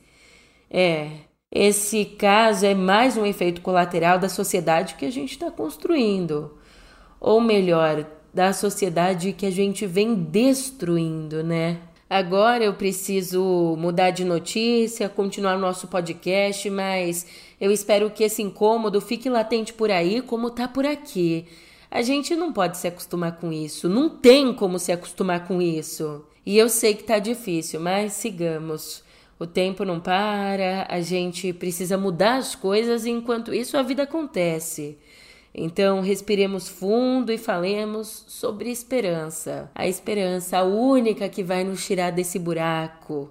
É, 0.70 1.10
esse 1.52 2.06
caso 2.06 2.66
é 2.66 2.74
mais 2.74 3.18
um 3.18 3.26
efeito 3.26 3.60
colateral 3.62 4.18
da 4.18 4.30
sociedade 4.30 4.96
que 4.96 5.06
a 5.06 5.12
gente 5.12 5.32
está 5.32 5.52
construindo. 5.52 6.58
Ou 7.20 7.42
melhor, 7.42 8.06
da 8.34 8.54
sociedade 8.54 9.34
que 9.34 9.46
a 9.46 9.52
gente 9.52 9.86
vem 9.86 10.16
destruindo, 10.16 11.44
né? 11.44 11.80
Agora 12.10 12.64
eu 12.64 12.74
preciso 12.74 13.76
mudar 13.78 14.12
de 14.12 14.26
notícia, 14.26 15.08
continuar 15.08 15.58
nosso 15.58 15.88
podcast, 15.88 16.70
mas 16.70 17.26
eu 17.60 17.72
espero 17.72 18.10
que 18.10 18.24
esse 18.24 18.42
incômodo 18.42 19.00
fique 19.00 19.30
latente 19.30 19.72
por 19.72 19.90
aí 19.90 20.22
como 20.22 20.50
tá 20.50 20.68
por 20.68 20.86
aqui. 20.86 21.46
A 21.90 22.02
gente 22.02 22.36
não 22.36 22.52
pode 22.52 22.78
se 22.78 22.88
acostumar 22.88 23.38
com 23.38 23.52
isso, 23.52 23.88
não 23.88 24.10
tem 24.10 24.54
como 24.54 24.78
se 24.78 24.92
acostumar 24.92 25.48
com 25.48 25.62
isso. 25.62 26.26
E 26.46 26.58
eu 26.58 26.68
sei 26.68 26.96
que 26.96 27.04
tá 27.04 27.20
difícil, 27.20 27.80
mas 27.80 28.14
sigamos. 28.14 29.04
O 29.40 29.48
tempo 29.48 29.86
não 29.86 30.00
para, 30.00 30.86
a 30.90 31.02
gente 31.02 31.52
precisa 31.54 31.98
mudar 31.98 32.36
as 32.36 32.56
coisas 32.56 33.06
enquanto 33.06 33.54
isso 33.54 33.78
a 33.78 33.82
vida 33.82 34.04
acontece. 34.04 34.98
Então, 35.54 36.02
respiremos 36.02 36.70
fundo 36.70 37.32
e 37.32 37.38
falemos 37.38 38.24
sobre 38.28 38.72
esperança. 38.72 39.70
A 39.76 39.86
esperança, 39.86 40.64
única 40.64 41.28
que 41.28 41.44
vai 41.44 41.64
nos 41.64 41.86
tirar 41.86 42.12
desse 42.12 42.40
buraco. 42.40 43.30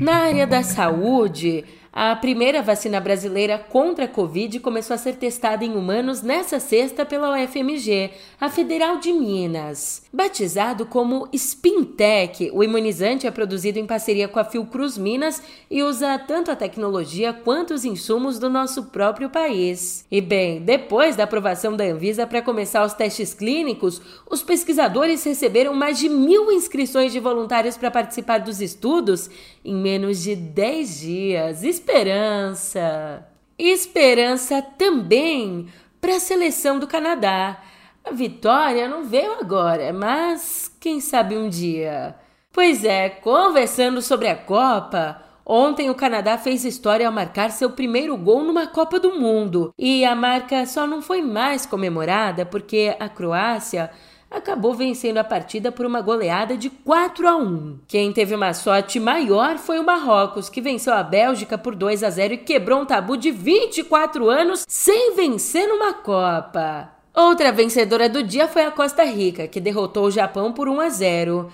Na 0.00 0.24
área 0.24 0.48
da 0.48 0.64
saúde, 0.64 1.64
a 1.92 2.16
primeira 2.16 2.62
vacina 2.62 2.98
brasileira 2.98 3.58
contra 3.58 4.06
a 4.06 4.08
Covid 4.08 4.58
começou 4.60 4.94
a 4.94 4.98
ser 4.98 5.16
testada 5.16 5.62
em 5.62 5.76
humanos 5.76 6.22
nessa 6.22 6.58
sexta 6.58 7.04
pela 7.04 7.36
UFMG, 7.36 8.10
a 8.40 8.48
Federal 8.48 8.96
de 8.96 9.12
Minas. 9.12 10.02
Batizado 10.10 10.86
como 10.86 11.28
Spintec, 11.34 12.50
o 12.54 12.64
imunizante 12.64 13.26
é 13.26 13.30
produzido 13.30 13.78
em 13.78 13.86
parceria 13.86 14.26
com 14.26 14.38
a 14.38 14.44
Fiocruz 14.44 14.96
Minas 14.96 15.42
e 15.70 15.82
usa 15.82 16.18
tanto 16.18 16.50
a 16.50 16.56
tecnologia 16.56 17.34
quanto 17.34 17.74
os 17.74 17.84
insumos 17.84 18.38
do 18.38 18.48
nosso 18.48 18.84
próprio 18.84 19.28
país. 19.28 20.06
E 20.10 20.22
bem, 20.22 20.62
depois 20.62 21.14
da 21.14 21.24
aprovação 21.24 21.76
da 21.76 21.84
Anvisa 21.84 22.26
para 22.26 22.40
começar 22.40 22.86
os 22.86 22.94
testes 22.94 23.34
clínicos, 23.34 24.00
os 24.30 24.42
pesquisadores 24.42 25.22
receberam 25.24 25.74
mais 25.74 25.98
de 25.98 26.08
mil 26.08 26.50
inscrições 26.50 27.12
de 27.12 27.20
voluntários 27.20 27.76
para 27.76 27.90
participar 27.90 28.38
dos 28.38 28.62
estudos 28.62 29.28
em 29.62 29.74
menos 29.74 30.22
de 30.22 30.34
10 30.34 31.00
dias 31.00 31.62
esperança. 31.82 33.26
Esperança 33.58 34.62
também 34.62 35.66
para 36.00 36.16
a 36.16 36.20
seleção 36.20 36.78
do 36.78 36.86
Canadá. 36.86 37.60
A 38.04 38.12
vitória 38.12 38.88
não 38.88 39.04
veio 39.04 39.32
agora, 39.32 39.92
mas 39.92 40.74
quem 40.80 41.00
sabe 41.00 41.36
um 41.36 41.48
dia. 41.48 42.14
Pois 42.52 42.84
é, 42.84 43.08
conversando 43.08 44.00
sobre 44.00 44.28
a 44.28 44.36
Copa, 44.36 45.22
ontem 45.44 45.90
o 45.90 45.94
Canadá 45.94 46.38
fez 46.38 46.64
história 46.64 47.06
ao 47.06 47.12
marcar 47.12 47.50
seu 47.50 47.70
primeiro 47.70 48.16
gol 48.16 48.44
numa 48.44 48.66
Copa 48.66 49.00
do 49.00 49.18
Mundo. 49.18 49.72
E 49.78 50.04
a 50.04 50.14
marca 50.14 50.64
só 50.66 50.86
não 50.86 51.02
foi 51.02 51.20
mais 51.20 51.66
comemorada 51.66 52.46
porque 52.46 52.96
a 52.98 53.08
Croácia 53.08 53.90
acabou 54.32 54.74
vencendo 54.74 55.18
a 55.18 55.24
partida 55.24 55.70
por 55.70 55.84
uma 55.84 56.00
goleada 56.00 56.56
de 56.56 56.70
4 56.70 57.28
a 57.28 57.36
1. 57.36 57.80
Quem 57.86 58.12
teve 58.12 58.34
uma 58.34 58.54
sorte 58.54 58.98
maior 58.98 59.58
foi 59.58 59.78
o 59.78 59.84
Marrocos, 59.84 60.48
que 60.48 60.60
venceu 60.60 60.94
a 60.94 61.02
Bélgica 61.02 61.58
por 61.58 61.74
2 61.74 62.02
a 62.02 62.10
0 62.10 62.34
e 62.34 62.38
quebrou 62.38 62.80
um 62.80 62.86
tabu 62.86 63.16
de 63.16 63.30
24 63.30 64.28
anos 64.28 64.64
sem 64.66 65.14
vencer 65.14 65.68
numa 65.68 65.92
Copa. 65.92 66.90
Outra 67.14 67.52
vencedora 67.52 68.08
do 68.08 68.22
dia 68.22 68.48
foi 68.48 68.64
a 68.64 68.70
Costa 68.70 69.04
Rica, 69.04 69.46
que 69.46 69.60
derrotou 69.60 70.06
o 70.06 70.10
Japão 70.10 70.52
por 70.52 70.68
1 70.68 70.80
a 70.80 70.88
0. 70.88 71.48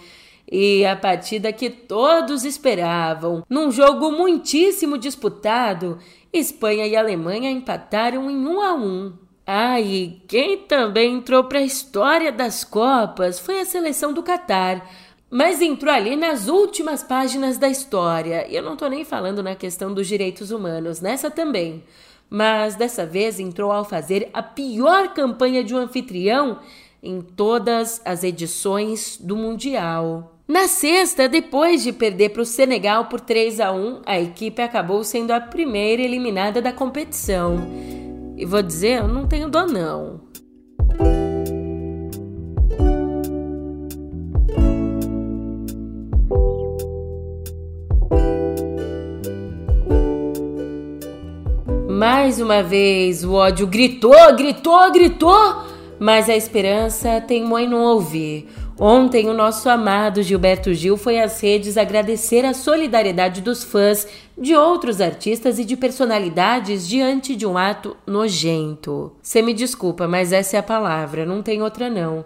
E 0.51 0.87
a 0.87 0.97
partida 0.97 1.53
que 1.53 1.69
todos 1.69 2.45
esperavam, 2.45 3.45
num 3.51 3.71
jogo 3.71 4.11
muitíssimo 4.11 4.97
disputado, 4.97 5.99
Espanha 6.33 6.87
e 6.87 6.97
Alemanha 6.97 7.51
empataram 7.51 8.31
em 8.31 8.47
1 8.47 8.61
a 8.63 8.75
1. 8.75 9.28
Ah, 9.51 9.81
e 9.81 10.21
quem 10.29 10.59
também 10.59 11.15
entrou 11.15 11.43
para 11.43 11.61
a 11.61 11.65
história 11.65 12.31
das 12.31 12.65
Copas 12.65 13.39
foi 13.39 13.63
a 13.63 13.65
seleção 13.65 14.13
do 14.13 14.23
Catar. 14.23 14.87
Mas 15.31 15.63
entrou 15.63 15.91
ali 15.91 16.17
nas 16.17 16.49
últimas 16.49 17.03
páginas 17.03 17.57
da 17.57 17.67
história. 17.67 18.47
E 18.47 18.55
eu 18.55 18.63
não 18.63 18.75
estou 18.75 18.91
nem 18.91 19.07
falando 19.07 19.43
na 19.43 19.55
questão 19.55 19.95
dos 19.95 20.07
direitos 20.07 20.51
humanos, 20.51 21.01
nessa 21.01 21.31
também. 21.31 21.83
Mas 22.29 22.75
dessa 22.75 23.07
vez 23.07 23.41
entrou 23.41 23.73
ao 23.73 23.87
fazer 23.87 24.29
a 24.35 24.43
pior 24.43 25.15
campanha 25.15 25.65
de 25.65 25.75
um 25.75 25.79
anfitrião 25.79 26.59
em 27.03 27.23
todas 27.23 28.03
as 28.05 28.23
edições 28.23 29.17
do 29.17 29.35
Mundial. 29.35 30.37
Na 30.47 30.69
sexta, 30.69 31.27
depois 31.27 31.83
de 31.83 31.91
perder 31.95 32.31
para 32.31 32.43
o 32.43 32.45
Senegal 32.45 33.07
por 33.07 33.19
3 33.19 33.61
a 33.61 33.73
1, 33.73 34.03
a 34.05 34.21
equipe 34.21 34.61
acabou 34.61 35.03
sendo 35.03 35.31
a 35.31 35.41
primeira 35.41 36.03
eliminada 36.03 36.61
da 36.61 36.71
competição. 36.71 37.98
E 38.39 38.47
vou 38.47 38.63
dizer, 38.63 39.01
eu 39.01 39.09
não 39.09 39.27
tenho 39.27 39.51
dó 39.51 39.67
não. 39.67 40.21
Mais 51.91 52.41
uma 52.41 52.63
vez 52.63 53.25
o 53.25 53.33
ódio 53.33 53.67
gritou, 53.67 54.15
gritou, 54.37 54.93
gritou, 54.93 55.65
mas 55.99 56.31
a 56.31 56.37
esperança 56.37 57.21
teimou 57.21 57.59
em 57.59 57.69
não 57.69 57.83
ouvir. 57.83 58.49
Ontem, 58.81 59.29
o 59.29 59.35
nosso 59.35 59.69
amado 59.69 60.23
Gilberto 60.23 60.73
Gil 60.73 60.97
foi 60.97 61.19
às 61.19 61.41
redes 61.41 61.77
agradecer 61.77 62.45
a 62.45 62.55
solidariedade 62.55 63.41
dos 63.41 63.65
fãs 63.65 64.07
de 64.41 64.55
outros 64.55 65.01
artistas 65.01 65.59
e 65.59 65.65
de 65.65 65.77
personalidades 65.77 66.87
diante 66.87 67.35
de 67.35 67.45
um 67.45 67.59
ato 67.59 67.97
nojento. 68.07 69.11
Você 69.21 69.43
me 69.43 69.53
desculpa, 69.53 70.07
mas 70.07 70.33
essa 70.33 70.57
é 70.57 70.61
a 70.61 70.63
palavra, 70.63 71.27
não 71.27 71.43
tem 71.43 71.61
outra 71.61 71.91
não. 71.91 72.25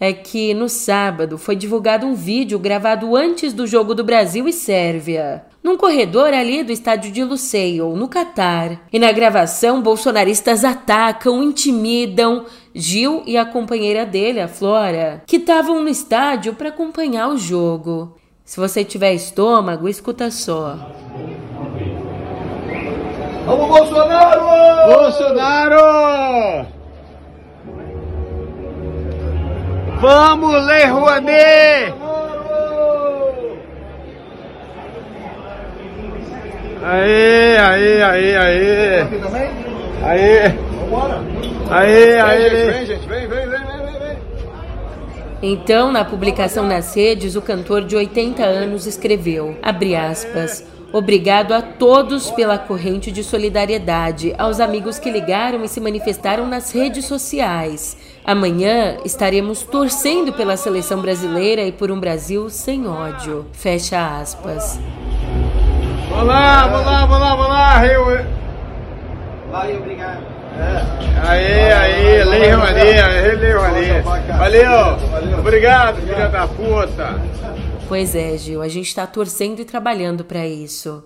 É 0.00 0.12
que 0.12 0.52
no 0.54 0.68
sábado 0.68 1.38
foi 1.38 1.54
divulgado 1.54 2.04
um 2.04 2.16
vídeo 2.16 2.58
gravado 2.58 3.14
antes 3.14 3.52
do 3.52 3.64
jogo 3.64 3.94
do 3.94 4.02
Brasil 4.02 4.48
e 4.48 4.52
Sérvia. 4.52 5.51
Num 5.62 5.76
corredor 5.76 6.34
ali 6.34 6.62
do 6.62 6.72
estádio 6.72 7.12
de 7.12 7.22
Lusail, 7.22 7.94
no 7.94 8.08
Catar. 8.08 8.80
E 8.92 8.98
na 8.98 9.12
gravação, 9.12 9.80
bolsonaristas 9.80 10.64
atacam, 10.64 11.42
intimidam 11.42 12.44
Gil 12.74 13.22
e 13.26 13.36
a 13.36 13.44
companheira 13.44 14.04
dele, 14.04 14.40
a 14.40 14.48
Flora, 14.48 15.22
que 15.26 15.36
estavam 15.36 15.82
no 15.82 15.88
estádio 15.88 16.54
para 16.54 16.70
acompanhar 16.70 17.28
o 17.28 17.36
jogo. 17.36 18.16
Se 18.44 18.58
você 18.58 18.82
tiver 18.82 19.14
estômago, 19.14 19.88
escuta 19.88 20.30
só. 20.30 20.76
Vamos, 23.46 23.68
Bolsonaro! 23.68 24.40
Bolsonaro! 24.92 26.66
Vamos, 30.00 30.66
Lei 30.66 30.84
Rouanet! 30.86 32.01
Aê, 36.92 37.56
aê, 37.56 38.02
aê, 38.02 38.36
aê! 38.36 39.00
Aê! 40.02 40.48
Vambora! 40.78 41.22
Aê, 41.70 42.20
aê! 42.20 42.70
Vem, 42.70 42.86
gente, 42.86 43.08
vem, 43.08 43.26
vem, 43.26 43.48
vem, 43.48 43.48
vem, 43.48 43.98
vem! 43.98 44.18
Então, 45.42 45.90
na 45.90 46.04
publicação 46.04 46.66
nas 46.66 46.94
redes, 46.94 47.34
o 47.34 47.40
cantor 47.40 47.82
de 47.82 47.96
80 47.96 48.44
anos 48.44 48.86
escreveu, 48.86 49.56
abre 49.62 49.96
aspas, 49.96 50.66
Obrigado 50.92 51.52
a 51.52 51.62
todos 51.62 52.30
pela 52.30 52.58
corrente 52.58 53.10
de 53.10 53.24
solidariedade, 53.24 54.34
aos 54.36 54.60
amigos 54.60 54.98
que 54.98 55.10
ligaram 55.10 55.64
e 55.64 55.68
se 55.68 55.80
manifestaram 55.80 56.46
nas 56.46 56.70
redes 56.70 57.06
sociais. 57.06 57.96
Amanhã 58.22 58.98
estaremos 59.02 59.62
torcendo 59.62 60.34
pela 60.34 60.58
seleção 60.58 61.00
brasileira 61.00 61.62
e 61.62 61.72
por 61.72 61.90
um 61.90 61.98
Brasil 61.98 62.50
sem 62.50 62.86
ódio. 62.86 63.46
Fecha 63.54 64.20
aspas. 64.20 64.78
Vamos 66.22 66.34
lá, 66.36 66.66
vamos 66.68 66.86
lá, 66.86 67.06
vamos 67.06 67.18
lá, 67.18 67.34
vamos 67.34 67.48
lá, 67.48 67.78
Rio! 67.78 68.04
Vai, 69.50 69.76
obrigado. 69.76 70.22
Aê, 71.26 71.72
aê, 71.72 72.24
Lei 72.24 72.50
Rouanet, 72.52 73.36
Lei 73.40 73.52
Rouanet! 73.52 74.02
Valeu! 74.38 75.40
Obrigado, 75.40 76.00
filha 76.00 76.28
da 76.28 76.46
puta! 76.46 77.20
Pois 77.88 78.14
é, 78.14 78.38
Gil, 78.38 78.62
a 78.62 78.68
gente 78.68 78.86
está 78.86 79.04
torcendo 79.04 79.58
e 79.58 79.64
trabalhando 79.64 80.24
para 80.24 80.46
isso. 80.46 81.02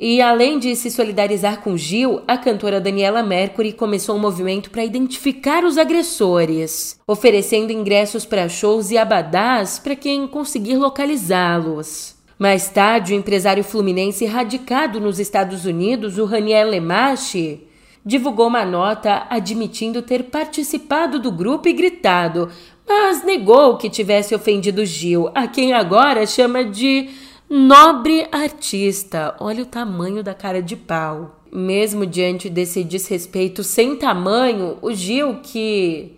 E 0.00 0.20
além 0.20 0.58
de 0.58 0.74
se 0.74 0.90
solidarizar 0.90 1.60
com 1.60 1.76
Gil, 1.76 2.20
a 2.26 2.36
cantora 2.36 2.80
Daniela 2.80 3.22
Mercury 3.22 3.72
começou 3.72 4.16
um 4.16 4.20
movimento 4.20 4.68
para 4.68 4.84
identificar 4.84 5.62
os 5.62 5.78
agressores, 5.78 6.98
oferecendo 7.06 7.72
ingressos 7.72 8.26
para 8.26 8.48
shows 8.48 8.90
e 8.90 8.98
abadás 8.98 9.78
para 9.78 9.94
quem 9.94 10.26
conseguir 10.26 10.74
localizá-los. 10.74 12.13
Mais 12.38 12.68
tarde, 12.68 13.12
o 13.12 13.16
empresário 13.16 13.62
fluminense 13.62 14.26
radicado 14.26 15.00
nos 15.00 15.18
Estados 15.18 15.64
Unidos, 15.64 16.18
o 16.18 16.24
Raniel 16.24 16.68
Lemache, 16.68 17.60
divulgou 18.04 18.48
uma 18.48 18.64
nota 18.64 19.26
admitindo 19.30 20.02
ter 20.02 20.24
participado 20.24 21.18
do 21.18 21.30
grupo 21.30 21.68
e 21.68 21.72
gritado: 21.72 22.50
mas 22.86 23.24
negou 23.24 23.76
que 23.76 23.88
tivesse 23.88 24.34
ofendido 24.34 24.84
Gil, 24.84 25.30
a 25.34 25.46
quem 25.46 25.72
agora 25.72 26.26
chama 26.26 26.64
de 26.64 27.08
nobre 27.48 28.26
artista. 28.30 29.34
Olha 29.40 29.62
o 29.62 29.66
tamanho 29.66 30.22
da 30.22 30.34
cara 30.34 30.60
de 30.60 30.76
pau. 30.76 31.40
Mesmo 31.52 32.04
diante 32.04 32.50
desse 32.50 32.82
desrespeito 32.82 33.62
sem 33.62 33.94
tamanho, 33.94 34.76
o 34.82 34.92
Gil, 34.92 35.36
que 35.40 36.16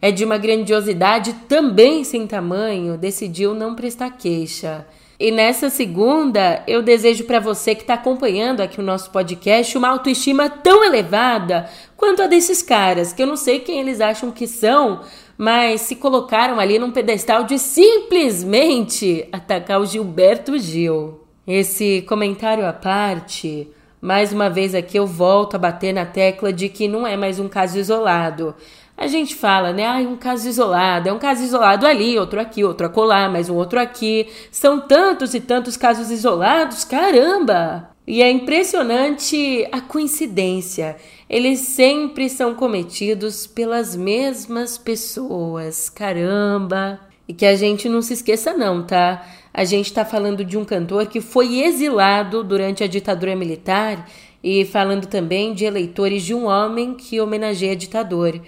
é 0.00 0.10
de 0.10 0.24
uma 0.24 0.38
grandiosidade 0.38 1.34
também 1.46 2.02
sem 2.02 2.26
tamanho, 2.26 2.96
decidiu 2.96 3.54
não 3.54 3.74
prestar 3.74 4.10
queixa. 4.12 4.86
E 5.20 5.30
nessa 5.30 5.68
segunda, 5.68 6.62
eu 6.66 6.80
desejo 6.80 7.24
para 7.24 7.38
você 7.38 7.74
que 7.74 7.82
está 7.82 7.92
acompanhando 7.92 8.62
aqui 8.62 8.80
o 8.80 8.82
nosso 8.82 9.10
podcast 9.10 9.76
uma 9.76 9.90
autoestima 9.90 10.48
tão 10.48 10.82
elevada 10.82 11.68
quanto 11.94 12.22
a 12.22 12.26
desses 12.26 12.62
caras, 12.62 13.12
que 13.12 13.22
eu 13.22 13.26
não 13.26 13.36
sei 13.36 13.60
quem 13.60 13.80
eles 13.80 14.00
acham 14.00 14.30
que 14.30 14.46
são, 14.46 15.02
mas 15.36 15.82
se 15.82 15.96
colocaram 15.96 16.58
ali 16.58 16.78
num 16.78 16.90
pedestal 16.90 17.44
de 17.44 17.58
simplesmente 17.58 19.28
atacar 19.30 19.78
o 19.78 19.84
Gilberto 19.84 20.58
Gil. 20.58 21.20
Esse 21.46 22.00
comentário 22.08 22.66
à 22.66 22.72
parte, 22.72 23.68
mais 24.00 24.32
uma 24.32 24.48
vez 24.48 24.74
aqui 24.74 24.98
eu 24.98 25.06
volto 25.06 25.54
a 25.54 25.58
bater 25.58 25.92
na 25.92 26.06
tecla 26.06 26.50
de 26.50 26.70
que 26.70 26.88
não 26.88 27.06
é 27.06 27.18
mais 27.18 27.38
um 27.38 27.46
caso 27.46 27.78
isolado. 27.78 28.54
A 29.00 29.06
gente 29.06 29.34
fala, 29.34 29.72
né? 29.72 29.86
Ah, 29.86 29.96
um 29.96 30.16
caso 30.16 30.46
isolado, 30.46 31.08
é 31.08 31.12
um 31.12 31.18
caso 31.18 31.42
isolado 31.42 31.86
ali, 31.86 32.18
outro 32.18 32.38
aqui, 32.38 32.62
outro 32.62 32.86
acolá, 32.86 33.28
mais 33.28 33.48
um 33.48 33.56
outro 33.56 33.80
aqui. 33.80 34.28
São 34.52 34.78
tantos 34.78 35.34
e 35.34 35.40
tantos 35.40 35.76
casos 35.76 36.10
isolados, 36.10 36.84
caramba! 36.84 37.90
E 38.06 38.22
é 38.22 38.30
impressionante 38.30 39.66
a 39.72 39.80
coincidência 39.80 40.96
eles 41.30 41.60
sempre 41.60 42.28
são 42.28 42.56
cometidos 42.56 43.46
pelas 43.46 43.94
mesmas 43.94 44.76
pessoas. 44.76 45.88
Caramba! 45.88 46.98
E 47.28 47.32
que 47.32 47.46
a 47.46 47.54
gente 47.54 47.88
não 47.88 48.02
se 48.02 48.14
esqueça, 48.14 48.52
não, 48.52 48.84
tá? 48.84 49.24
A 49.54 49.64
gente 49.64 49.86
está 49.86 50.04
falando 50.04 50.44
de 50.44 50.58
um 50.58 50.64
cantor 50.64 51.06
que 51.06 51.20
foi 51.20 51.60
exilado 51.60 52.42
durante 52.42 52.82
a 52.82 52.88
ditadura 52.88 53.36
militar 53.36 54.10
e 54.42 54.64
falando 54.64 55.06
também 55.06 55.54
de 55.54 55.64
eleitores 55.64 56.24
de 56.24 56.34
um 56.34 56.46
homem 56.46 56.94
que 56.94 57.20
homenageia 57.20 57.76
ditador. 57.76 58.40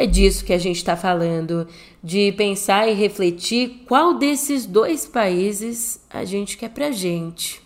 É 0.00 0.06
disso 0.06 0.44
que 0.44 0.52
a 0.52 0.58
gente 0.58 0.76
está 0.76 0.96
falando, 0.96 1.66
de 2.00 2.30
pensar 2.36 2.88
e 2.88 2.94
refletir 2.94 3.82
qual 3.84 4.16
desses 4.16 4.64
dois 4.64 5.04
países 5.04 6.00
a 6.08 6.24
gente 6.24 6.56
quer 6.56 6.70
pra 6.70 6.92
gente. 6.92 7.60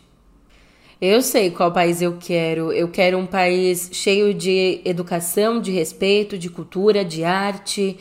Eu 0.98 1.20
sei 1.20 1.50
qual 1.50 1.70
país 1.70 2.00
eu 2.00 2.16
quero. 2.18 2.72
Eu 2.72 2.88
quero 2.88 3.18
um 3.18 3.26
país 3.26 3.90
cheio 3.92 4.32
de 4.32 4.80
educação, 4.82 5.60
de 5.60 5.72
respeito, 5.72 6.38
de 6.38 6.48
cultura, 6.48 7.04
de 7.04 7.22
arte. 7.22 7.98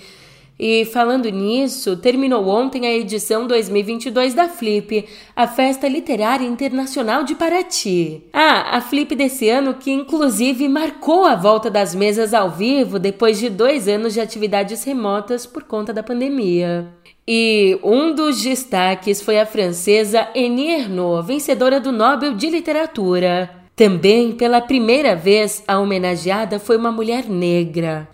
E 0.64 0.86
falando 0.86 1.28
nisso, 1.28 1.98
terminou 1.98 2.48
ontem 2.48 2.86
a 2.86 2.94
edição 2.94 3.48
2022 3.48 4.36
da 4.36 4.48
Flip, 4.48 5.08
a 5.36 5.48
Festa 5.48 5.88
Literária 5.88 6.46
Internacional 6.46 7.24
de 7.24 7.34
Paraty. 7.34 8.26
Ah, 8.32 8.78
a 8.78 8.80
Flip 8.80 9.16
desse 9.16 9.50
ano 9.50 9.74
que 9.74 9.90
inclusive 9.90 10.70
marcou 10.70 11.26
a 11.26 11.36
volta 11.36 11.68
das 11.68 11.96
mesas 11.96 12.32
ao 12.32 12.52
vivo 12.52 13.00
depois 13.00 13.40
de 13.40 13.50
dois 13.50 13.88
anos 13.88 14.14
de 14.14 14.22
atividades 14.22 14.84
remotas 14.84 15.48
por 15.48 15.64
conta 15.64 15.92
da 15.92 16.04
pandemia. 16.04 16.90
E 17.28 17.80
um 17.84 18.14
dos 18.14 18.40
destaques 18.40 19.20
foi 19.20 19.40
a 19.40 19.48
francesa 19.48 20.28
Annie 20.36 20.76
Ernaux, 20.76 21.26
vencedora 21.26 21.80
do 21.80 21.92
Nobel 21.92 22.36
de 22.36 22.52
Literatura. 22.52 23.50
Também, 23.76 24.32
pela 24.34 24.62
primeira 24.62 25.16
vez, 25.16 25.64
a 25.68 25.80
homenageada 25.80 26.60
foi 26.60 26.78
uma 26.78 26.92
mulher 26.92 27.28
negra, 27.28 28.08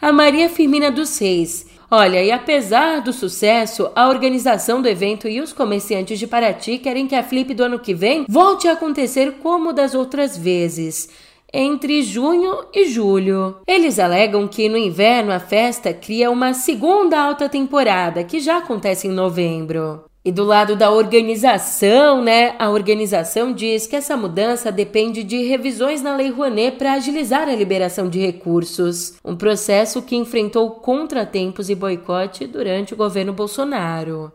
a 0.00 0.10
Maria 0.10 0.48
Firmina 0.48 0.90
dos 0.90 1.16
Reis. 1.16 1.70
Olha, 1.94 2.24
e 2.24 2.30
apesar 2.32 3.02
do 3.02 3.12
sucesso, 3.12 3.90
a 3.94 4.08
organização 4.08 4.80
do 4.80 4.88
evento 4.88 5.28
e 5.28 5.42
os 5.42 5.52
comerciantes 5.52 6.18
de 6.18 6.26
Paraty 6.26 6.78
querem 6.78 7.06
que 7.06 7.14
a 7.14 7.22
Flip 7.22 7.52
do 7.52 7.64
ano 7.64 7.78
que 7.78 7.92
vem 7.92 8.24
volte 8.26 8.66
a 8.66 8.72
acontecer 8.72 9.32
como 9.42 9.74
das 9.74 9.94
outras 9.94 10.34
vezes 10.34 11.10
entre 11.52 12.02
junho 12.02 12.64
e 12.72 12.88
julho. 12.88 13.56
Eles 13.66 13.98
alegam 13.98 14.48
que 14.48 14.70
no 14.70 14.78
inverno 14.78 15.32
a 15.32 15.38
festa 15.38 15.92
cria 15.92 16.30
uma 16.30 16.54
segunda 16.54 17.20
alta 17.20 17.46
temporada, 17.46 18.24
que 18.24 18.40
já 18.40 18.56
acontece 18.56 19.06
em 19.06 19.10
novembro. 19.10 20.02
E 20.24 20.30
do 20.30 20.44
lado 20.44 20.76
da 20.76 20.88
organização, 20.88 22.22
né? 22.22 22.54
A 22.56 22.70
organização 22.70 23.52
diz 23.52 23.88
que 23.88 23.96
essa 23.96 24.16
mudança 24.16 24.70
depende 24.70 25.24
de 25.24 25.42
revisões 25.42 26.00
na 26.00 26.14
Lei 26.14 26.30
Rouanet 26.30 26.76
para 26.76 26.92
agilizar 26.92 27.48
a 27.48 27.54
liberação 27.56 28.08
de 28.08 28.20
recursos, 28.20 29.14
um 29.24 29.34
processo 29.34 30.00
que 30.00 30.14
enfrentou 30.14 30.70
contratempos 30.70 31.68
e 31.68 31.74
boicote 31.74 32.46
durante 32.46 32.94
o 32.94 32.96
governo 32.96 33.32
Bolsonaro. 33.32 34.30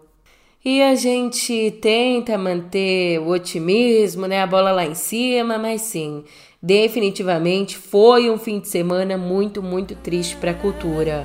E 0.65 0.81
a 0.83 0.93
gente 0.93 1.71
tenta 1.81 2.37
manter 2.37 3.21
o 3.21 3.29
otimismo, 3.29 4.27
né? 4.27 4.41
A 4.41 4.47
bola 4.47 4.73
lá 4.73 4.85
em 4.85 4.93
cima, 4.93 5.57
mas 5.57 5.83
sim, 5.83 6.25
definitivamente 6.61 7.77
foi 7.77 8.29
um 8.29 8.37
fim 8.37 8.59
de 8.59 8.67
semana 8.67 9.17
muito, 9.17 9.63
muito 9.63 9.95
triste 9.95 10.35
para 10.35 10.51
a 10.51 10.53
cultura. 10.53 11.23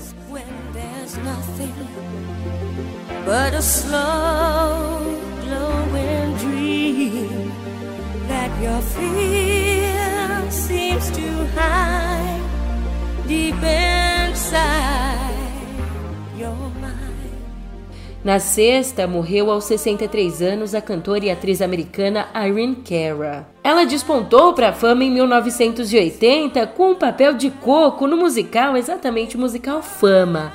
But 3.25 3.55
a 3.55 3.63
slow 3.63 4.99
glowing 5.43 6.37
dream 6.39 7.53
that 8.29 8.51
your 8.61 8.83
fear 8.83 10.51
seems 10.51 11.11
to 11.11 11.47
hide 11.55 12.43
deep 13.27 13.55
inside 13.63 15.33
your 16.37 16.73
na 18.25 18.39
sexta, 18.39 19.05
morreu 19.05 19.51
aos 19.51 19.65
63 19.65 20.43
anos 20.43 20.77
a 20.77 20.81
cantora 20.81 21.25
e 21.25 21.31
atriz 21.31 21.61
americana 21.61 22.29
Irene 22.33 22.77
Cara. 22.77 23.49
Ela 23.65 23.85
despontou 23.85 24.53
para 24.53 24.69
a 24.69 24.73
fama 24.73 25.03
em 25.03 25.11
1980 25.11 26.65
com 26.69 26.85
o 26.85 26.91
um 26.93 26.95
papel 26.95 27.35
de 27.35 27.51
Coco 27.51 28.07
no 28.07 28.17
musical, 28.17 28.77
exatamente 28.77 29.37
o 29.37 29.41
musical 29.41 29.83
Fama, 29.83 30.53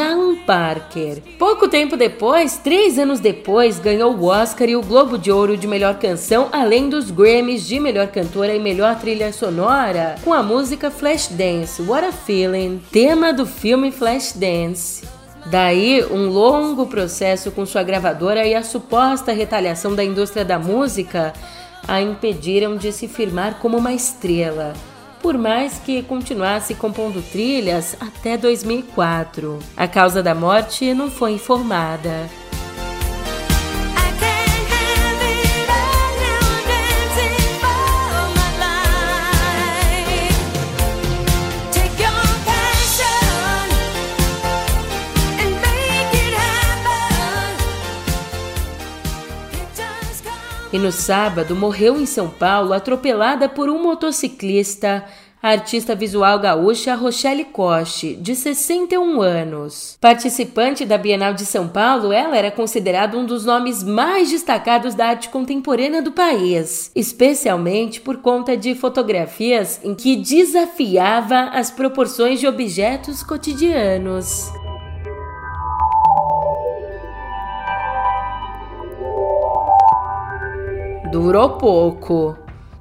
Alan 0.00 0.36
Parker. 0.46 1.22
Pouco 1.38 1.66
tempo 1.68 1.96
depois, 1.96 2.58
três 2.58 2.98
anos 2.98 3.20
depois, 3.20 3.78
ganhou 3.78 4.14
o 4.14 4.26
Oscar 4.26 4.68
e 4.68 4.76
o 4.76 4.82
Globo 4.82 5.16
de 5.16 5.32
Ouro 5.32 5.56
de 5.56 5.66
melhor 5.66 5.98
canção, 5.98 6.48
além 6.52 6.88
dos 6.88 7.10
Grammys 7.10 7.66
de 7.66 7.80
melhor 7.80 8.08
cantora 8.08 8.54
e 8.54 8.60
melhor 8.60 8.98
trilha 8.98 9.32
sonora, 9.32 10.16
com 10.22 10.32
a 10.32 10.42
música 10.42 10.90
Flashdance, 10.90 11.80
What 11.82 12.06
a 12.06 12.12
Feeling, 12.12 12.82
tema 12.92 13.32
do 13.32 13.46
filme 13.46 13.90
Flashdance. 13.90 15.02
Daí, 15.46 16.04
um 16.04 16.28
longo 16.28 16.86
processo 16.86 17.50
com 17.50 17.66
sua 17.66 17.82
gravadora 17.82 18.46
e 18.46 18.54
a 18.54 18.62
suposta 18.62 19.32
retaliação 19.32 19.94
da 19.94 20.04
indústria 20.04 20.44
da 20.44 20.58
música 20.58 21.32
a 21.88 22.00
impediram 22.00 22.76
de 22.76 22.92
se 22.92 23.08
firmar 23.08 23.58
como 23.58 23.76
uma 23.76 23.92
estrela 23.92 24.72
por 25.22 25.38
mais 25.38 25.78
que 25.78 26.02
continuasse 26.02 26.74
compondo 26.74 27.22
trilhas 27.22 27.96
até 28.00 28.36
2004. 28.36 29.58
A 29.76 29.86
causa 29.86 30.22
da 30.22 30.34
morte 30.34 30.92
não 30.92 31.10
foi 31.10 31.32
informada. 31.32 32.28
E 50.72 50.78
no 50.78 50.90
sábado 50.90 51.54
morreu 51.54 52.00
em 52.00 52.06
São 52.06 52.30
Paulo 52.30 52.72
atropelada 52.72 53.46
por 53.46 53.68
um 53.68 53.82
motociclista, 53.82 55.04
a 55.42 55.50
artista 55.50 55.94
visual 55.94 56.38
gaúcha 56.38 56.94
Rochelle 56.94 57.44
Coche, 57.44 58.14
de 58.14 58.34
61 58.34 59.20
anos. 59.20 59.98
Participante 60.00 60.86
da 60.86 60.96
Bienal 60.96 61.34
de 61.34 61.44
São 61.44 61.68
Paulo, 61.68 62.10
ela 62.10 62.38
era 62.38 62.50
considerada 62.50 63.18
um 63.18 63.26
dos 63.26 63.44
nomes 63.44 63.82
mais 63.82 64.30
destacados 64.30 64.94
da 64.94 65.08
arte 65.08 65.28
contemporânea 65.28 66.00
do 66.00 66.12
país, 66.12 66.90
especialmente 66.94 68.00
por 68.00 68.18
conta 68.18 68.56
de 68.56 68.74
fotografias 68.74 69.78
em 69.84 69.94
que 69.94 70.16
desafiava 70.16 71.50
as 71.52 71.70
proporções 71.70 72.40
de 72.40 72.46
objetos 72.46 73.22
cotidianos. 73.22 74.50
Durou 81.12 81.50
pouco. 81.58 82.38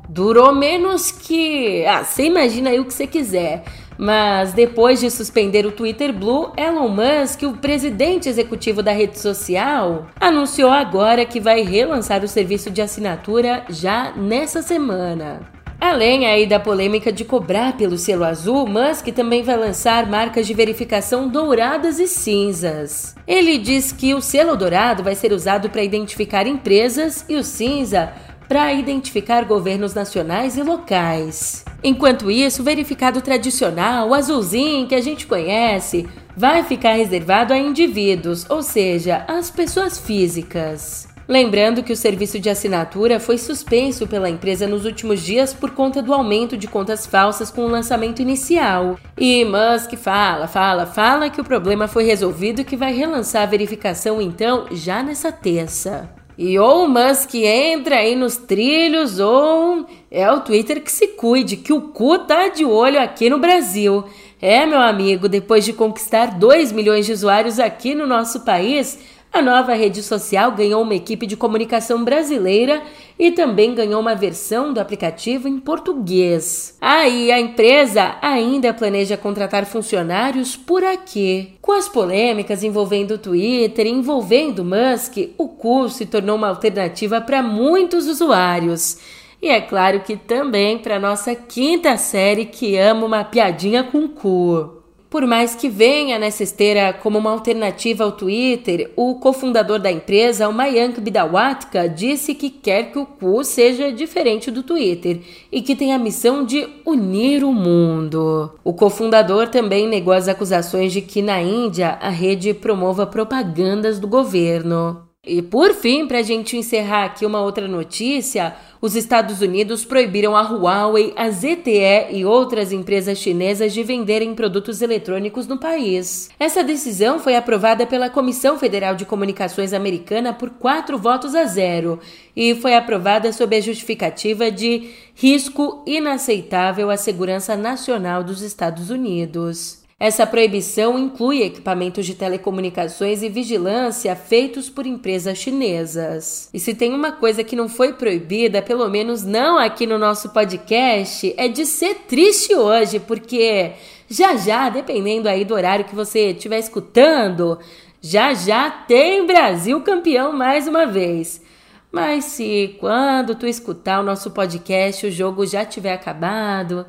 Durou 0.07 0.55
menos 0.55 1.11
que. 1.11 1.85
Ah, 1.85 2.01
você 2.01 2.23
imagina 2.23 2.69
aí 2.69 2.79
o 2.79 2.85
que 2.85 2.93
você 2.93 3.05
quiser. 3.05 3.65
Mas 3.97 4.53
depois 4.53 5.01
de 5.01 5.11
suspender 5.11 5.65
o 5.65 5.71
Twitter 5.71 6.13
Blue, 6.13 6.53
Elon 6.55 6.87
Musk, 6.87 7.43
o 7.43 7.57
presidente 7.57 8.29
executivo 8.29 8.81
da 8.81 8.93
rede 8.93 9.19
social, 9.19 10.07
anunciou 10.17 10.71
agora 10.71 11.25
que 11.25 11.41
vai 11.41 11.61
relançar 11.61 12.23
o 12.23 12.27
serviço 12.27 12.71
de 12.71 12.81
assinatura 12.81 13.65
já 13.69 14.13
nessa 14.15 14.61
semana. 14.61 15.60
Além 15.81 16.27
aí 16.27 16.45
da 16.45 16.59
polêmica 16.59 17.11
de 17.11 17.25
cobrar 17.25 17.75
pelo 17.75 17.97
selo 17.97 18.23
azul, 18.23 18.67
Musk 18.67 19.07
também 19.07 19.41
vai 19.41 19.57
lançar 19.57 20.07
marcas 20.07 20.45
de 20.45 20.53
verificação 20.53 21.27
douradas 21.27 21.99
e 21.99 22.07
cinzas. 22.07 23.15
Ele 23.27 23.57
diz 23.57 23.91
que 23.91 24.13
o 24.13 24.21
selo 24.21 24.55
dourado 24.55 25.01
vai 25.01 25.15
ser 25.15 25.33
usado 25.33 25.71
para 25.71 25.83
identificar 25.83 26.45
empresas 26.45 27.25
e 27.27 27.35
o 27.35 27.43
cinza 27.43 28.13
para 28.47 28.71
identificar 28.73 29.43
governos 29.45 29.95
nacionais 29.95 30.55
e 30.55 30.61
locais. 30.61 31.65
Enquanto 31.83 32.29
isso, 32.29 32.61
o 32.61 32.65
verificado 32.65 33.19
tradicional, 33.19 34.09
o 34.09 34.13
azulzinho 34.13 34.87
que 34.87 34.93
a 34.93 35.01
gente 35.01 35.25
conhece, 35.25 36.07
vai 36.37 36.63
ficar 36.63 36.93
reservado 36.93 37.53
a 37.53 37.57
indivíduos, 37.57 38.47
ou 38.47 38.61
seja, 38.61 39.25
às 39.27 39.49
pessoas 39.49 39.97
físicas. 39.97 41.10
Lembrando 41.31 41.81
que 41.81 41.93
o 41.93 41.95
serviço 41.95 42.41
de 42.41 42.49
assinatura 42.49 43.17
foi 43.17 43.37
suspenso 43.37 44.05
pela 44.05 44.29
empresa 44.29 44.67
nos 44.67 44.83
últimos 44.83 45.23
dias 45.23 45.53
por 45.53 45.71
conta 45.71 46.01
do 46.01 46.13
aumento 46.13 46.57
de 46.57 46.67
contas 46.67 47.07
falsas 47.07 47.49
com 47.49 47.61
o 47.61 47.69
lançamento 47.69 48.21
inicial. 48.21 48.97
E 49.17 49.45
Musk 49.45 49.93
fala, 49.95 50.45
fala, 50.45 50.85
fala 50.85 51.29
que 51.29 51.39
o 51.39 51.45
problema 51.45 51.87
foi 51.87 52.03
resolvido 52.03 52.59
e 52.59 52.65
que 52.65 52.75
vai 52.75 52.91
relançar 52.91 53.43
a 53.43 53.45
verificação 53.45 54.21
então 54.21 54.65
já 54.73 55.01
nessa 55.01 55.31
terça. 55.31 56.09
E 56.37 56.59
ou 56.59 56.83
o 56.83 56.89
Musk 56.89 57.33
entra 57.35 57.99
aí 57.99 58.13
nos 58.13 58.35
trilhos 58.35 59.17
ou 59.17 59.85
é 60.11 60.29
o 60.29 60.41
Twitter 60.41 60.83
que 60.83 60.91
se 60.91 61.07
cuide, 61.07 61.55
que 61.55 61.71
o 61.71 61.79
cu 61.79 62.19
tá 62.19 62.49
de 62.49 62.65
olho 62.65 63.01
aqui 63.01 63.29
no 63.29 63.39
Brasil. 63.39 64.03
É, 64.41 64.65
meu 64.65 64.81
amigo, 64.81 65.29
depois 65.29 65.63
de 65.63 65.71
conquistar 65.71 66.37
2 66.37 66.73
milhões 66.73 67.05
de 67.05 67.13
usuários 67.13 67.57
aqui 67.57 67.95
no 67.95 68.05
nosso 68.05 68.41
país, 68.41 68.99
a 69.33 69.41
nova 69.41 69.73
rede 69.73 70.03
social 70.03 70.51
ganhou 70.51 70.81
uma 70.81 70.93
equipe 70.93 71.25
de 71.25 71.37
comunicação 71.37 72.03
brasileira 72.03 72.83
e 73.17 73.31
também 73.31 73.73
ganhou 73.73 74.01
uma 74.01 74.13
versão 74.13 74.73
do 74.73 74.79
aplicativo 74.79 75.47
em 75.47 75.57
português. 75.57 76.77
Aí 76.81 77.31
a 77.31 77.39
empresa 77.39 78.17
ainda 78.21 78.73
planeja 78.73 79.15
contratar 79.15 79.65
funcionários 79.65 80.57
por 80.57 80.83
aqui. 80.83 81.53
Com 81.61 81.71
as 81.71 81.87
polêmicas 81.87 82.61
envolvendo 82.61 83.11
o 83.11 83.17
Twitter 83.17 83.87
envolvendo 83.87 84.65
Musk, 84.65 85.17
o 85.37 85.47
curso 85.47 85.99
se 85.99 86.05
tornou 86.05 86.35
uma 86.35 86.49
alternativa 86.49 87.21
para 87.21 87.41
muitos 87.41 88.07
usuários. 88.07 88.97
E 89.41 89.47
é 89.47 89.61
claro 89.61 90.01
que 90.01 90.17
também 90.17 90.77
para 90.77 90.99
nossa 90.99 91.33
quinta 91.33 91.95
série 91.95 92.45
que 92.45 92.77
ama 92.77 93.05
uma 93.05 93.23
piadinha 93.23 93.81
com 93.81 94.09
cu. 94.09 94.80
Por 95.11 95.27
mais 95.27 95.53
que 95.53 95.67
venha 95.67 96.17
nessa 96.17 96.41
esteira 96.41 96.93
como 96.93 97.19
uma 97.19 97.31
alternativa 97.31 98.05
ao 98.05 98.13
Twitter, 98.13 98.93
o 98.95 99.15
cofundador 99.15 99.77
da 99.77 99.91
empresa, 99.91 100.47
o 100.47 100.53
Mayank 100.53 101.01
Bidawatka, 101.01 101.89
disse 101.89 102.33
que 102.33 102.49
quer 102.49 102.93
que 102.93 102.97
o 102.97 103.05
Ku 103.05 103.43
seja 103.43 103.91
diferente 103.91 104.49
do 104.49 104.63
Twitter 104.63 105.19
e 105.51 105.61
que 105.61 105.75
tem 105.75 105.93
a 105.93 105.99
missão 105.99 106.45
de 106.45 106.65
unir 106.85 107.43
o 107.43 107.51
mundo. 107.51 108.57
O 108.63 108.73
cofundador 108.73 109.49
também 109.49 109.85
negou 109.85 110.13
as 110.13 110.29
acusações 110.29 110.93
de 110.93 111.01
que 111.01 111.21
na 111.21 111.41
Índia 111.41 111.97
a 112.01 112.09
rede 112.09 112.53
promova 112.53 113.05
propagandas 113.05 113.99
do 113.99 114.07
governo. 114.07 115.10
E 115.23 115.39
por 115.39 115.75
fim, 115.75 116.07
para 116.07 116.17
a 116.17 116.23
gente 116.23 116.57
encerrar 116.57 117.05
aqui 117.05 117.27
uma 117.27 117.39
outra 117.41 117.67
notícia, 117.67 118.55
os 118.81 118.95
Estados 118.95 119.39
Unidos 119.39 119.85
proibiram 119.85 120.35
a 120.35 120.41
Huawei, 120.41 121.13
a 121.15 121.29
ZTE 121.29 122.07
e 122.09 122.25
outras 122.25 122.71
empresas 122.71 123.19
chinesas 123.19 123.71
de 123.71 123.83
venderem 123.83 124.33
produtos 124.33 124.81
eletrônicos 124.81 125.45
no 125.45 125.59
país. 125.59 126.27
Essa 126.39 126.63
decisão 126.63 127.19
foi 127.19 127.35
aprovada 127.35 127.85
pela 127.85 128.09
Comissão 128.09 128.57
Federal 128.57 128.95
de 128.95 129.05
Comunicações 129.05 129.73
Americana 129.73 130.33
por 130.33 130.49
quatro 130.49 130.97
votos 130.97 131.35
a 131.35 131.45
zero 131.45 131.99
e 132.35 132.55
foi 132.55 132.73
aprovada 132.73 133.31
sob 133.31 133.55
a 133.55 133.61
justificativa 133.61 134.49
de 134.49 134.89
risco 135.13 135.83
inaceitável 135.85 136.89
à 136.89 136.97
segurança 136.97 137.55
nacional 137.55 138.23
dos 138.23 138.41
Estados 138.41 138.89
Unidos. 138.89 139.80
Essa 140.01 140.25
proibição 140.25 140.97
inclui 140.97 141.43
equipamentos 141.43 142.07
de 142.07 142.15
telecomunicações 142.15 143.21
e 143.21 143.29
vigilância 143.29 144.15
feitos 144.15 144.67
por 144.67 144.87
empresas 144.87 145.37
chinesas. 145.37 146.49
E 146.51 146.59
se 146.59 146.73
tem 146.73 146.91
uma 146.91 147.11
coisa 147.11 147.43
que 147.43 147.55
não 147.55 147.69
foi 147.69 147.93
proibida, 147.93 148.63
pelo 148.63 148.89
menos 148.89 149.23
não 149.23 149.59
aqui 149.59 149.85
no 149.85 149.99
nosso 149.99 150.29
podcast, 150.29 151.31
é 151.37 151.47
de 151.47 151.67
ser 151.67 151.93
triste 152.07 152.55
hoje, 152.55 152.99
porque 152.99 153.73
já 154.09 154.35
já, 154.35 154.69
dependendo 154.69 155.29
aí 155.29 155.45
do 155.45 155.53
horário 155.53 155.85
que 155.85 155.93
você 155.93 156.31
estiver 156.31 156.57
escutando, 156.57 157.59
já 158.01 158.33
já 158.33 158.71
tem 158.71 159.27
Brasil 159.27 159.81
campeão 159.81 160.33
mais 160.33 160.67
uma 160.67 160.87
vez. 160.87 161.43
Mas 161.91 162.25
se 162.25 162.75
quando 162.79 163.35
tu 163.35 163.45
escutar 163.45 163.99
o 163.99 164.03
nosso 164.03 164.31
podcast 164.31 165.05
o 165.05 165.11
jogo 165.11 165.45
já 165.45 165.63
tiver 165.63 165.93
acabado 165.93 166.87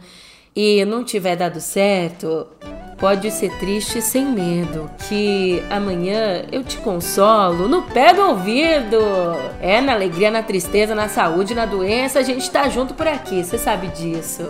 e 0.56 0.82
não 0.86 1.04
tiver 1.04 1.36
dado 1.36 1.60
certo, 1.60 2.48
Pode 3.02 3.32
ser 3.32 3.50
triste 3.58 4.00
sem 4.00 4.24
medo, 4.24 4.88
que 5.08 5.60
amanhã 5.68 6.44
eu 6.52 6.62
te 6.62 6.76
consolo 6.76 7.66
no 7.66 7.82
pé 7.82 8.14
do 8.14 8.22
ouvido. 8.22 8.96
É, 9.60 9.80
na 9.80 9.92
alegria, 9.92 10.30
na 10.30 10.40
tristeza, 10.40 10.94
na 10.94 11.08
saúde, 11.08 11.52
na 11.52 11.66
doença, 11.66 12.20
a 12.20 12.22
gente 12.22 12.48
tá 12.48 12.68
junto 12.68 12.94
por 12.94 13.08
aqui, 13.08 13.42
você 13.42 13.58
sabe 13.58 13.88
disso. 13.88 14.48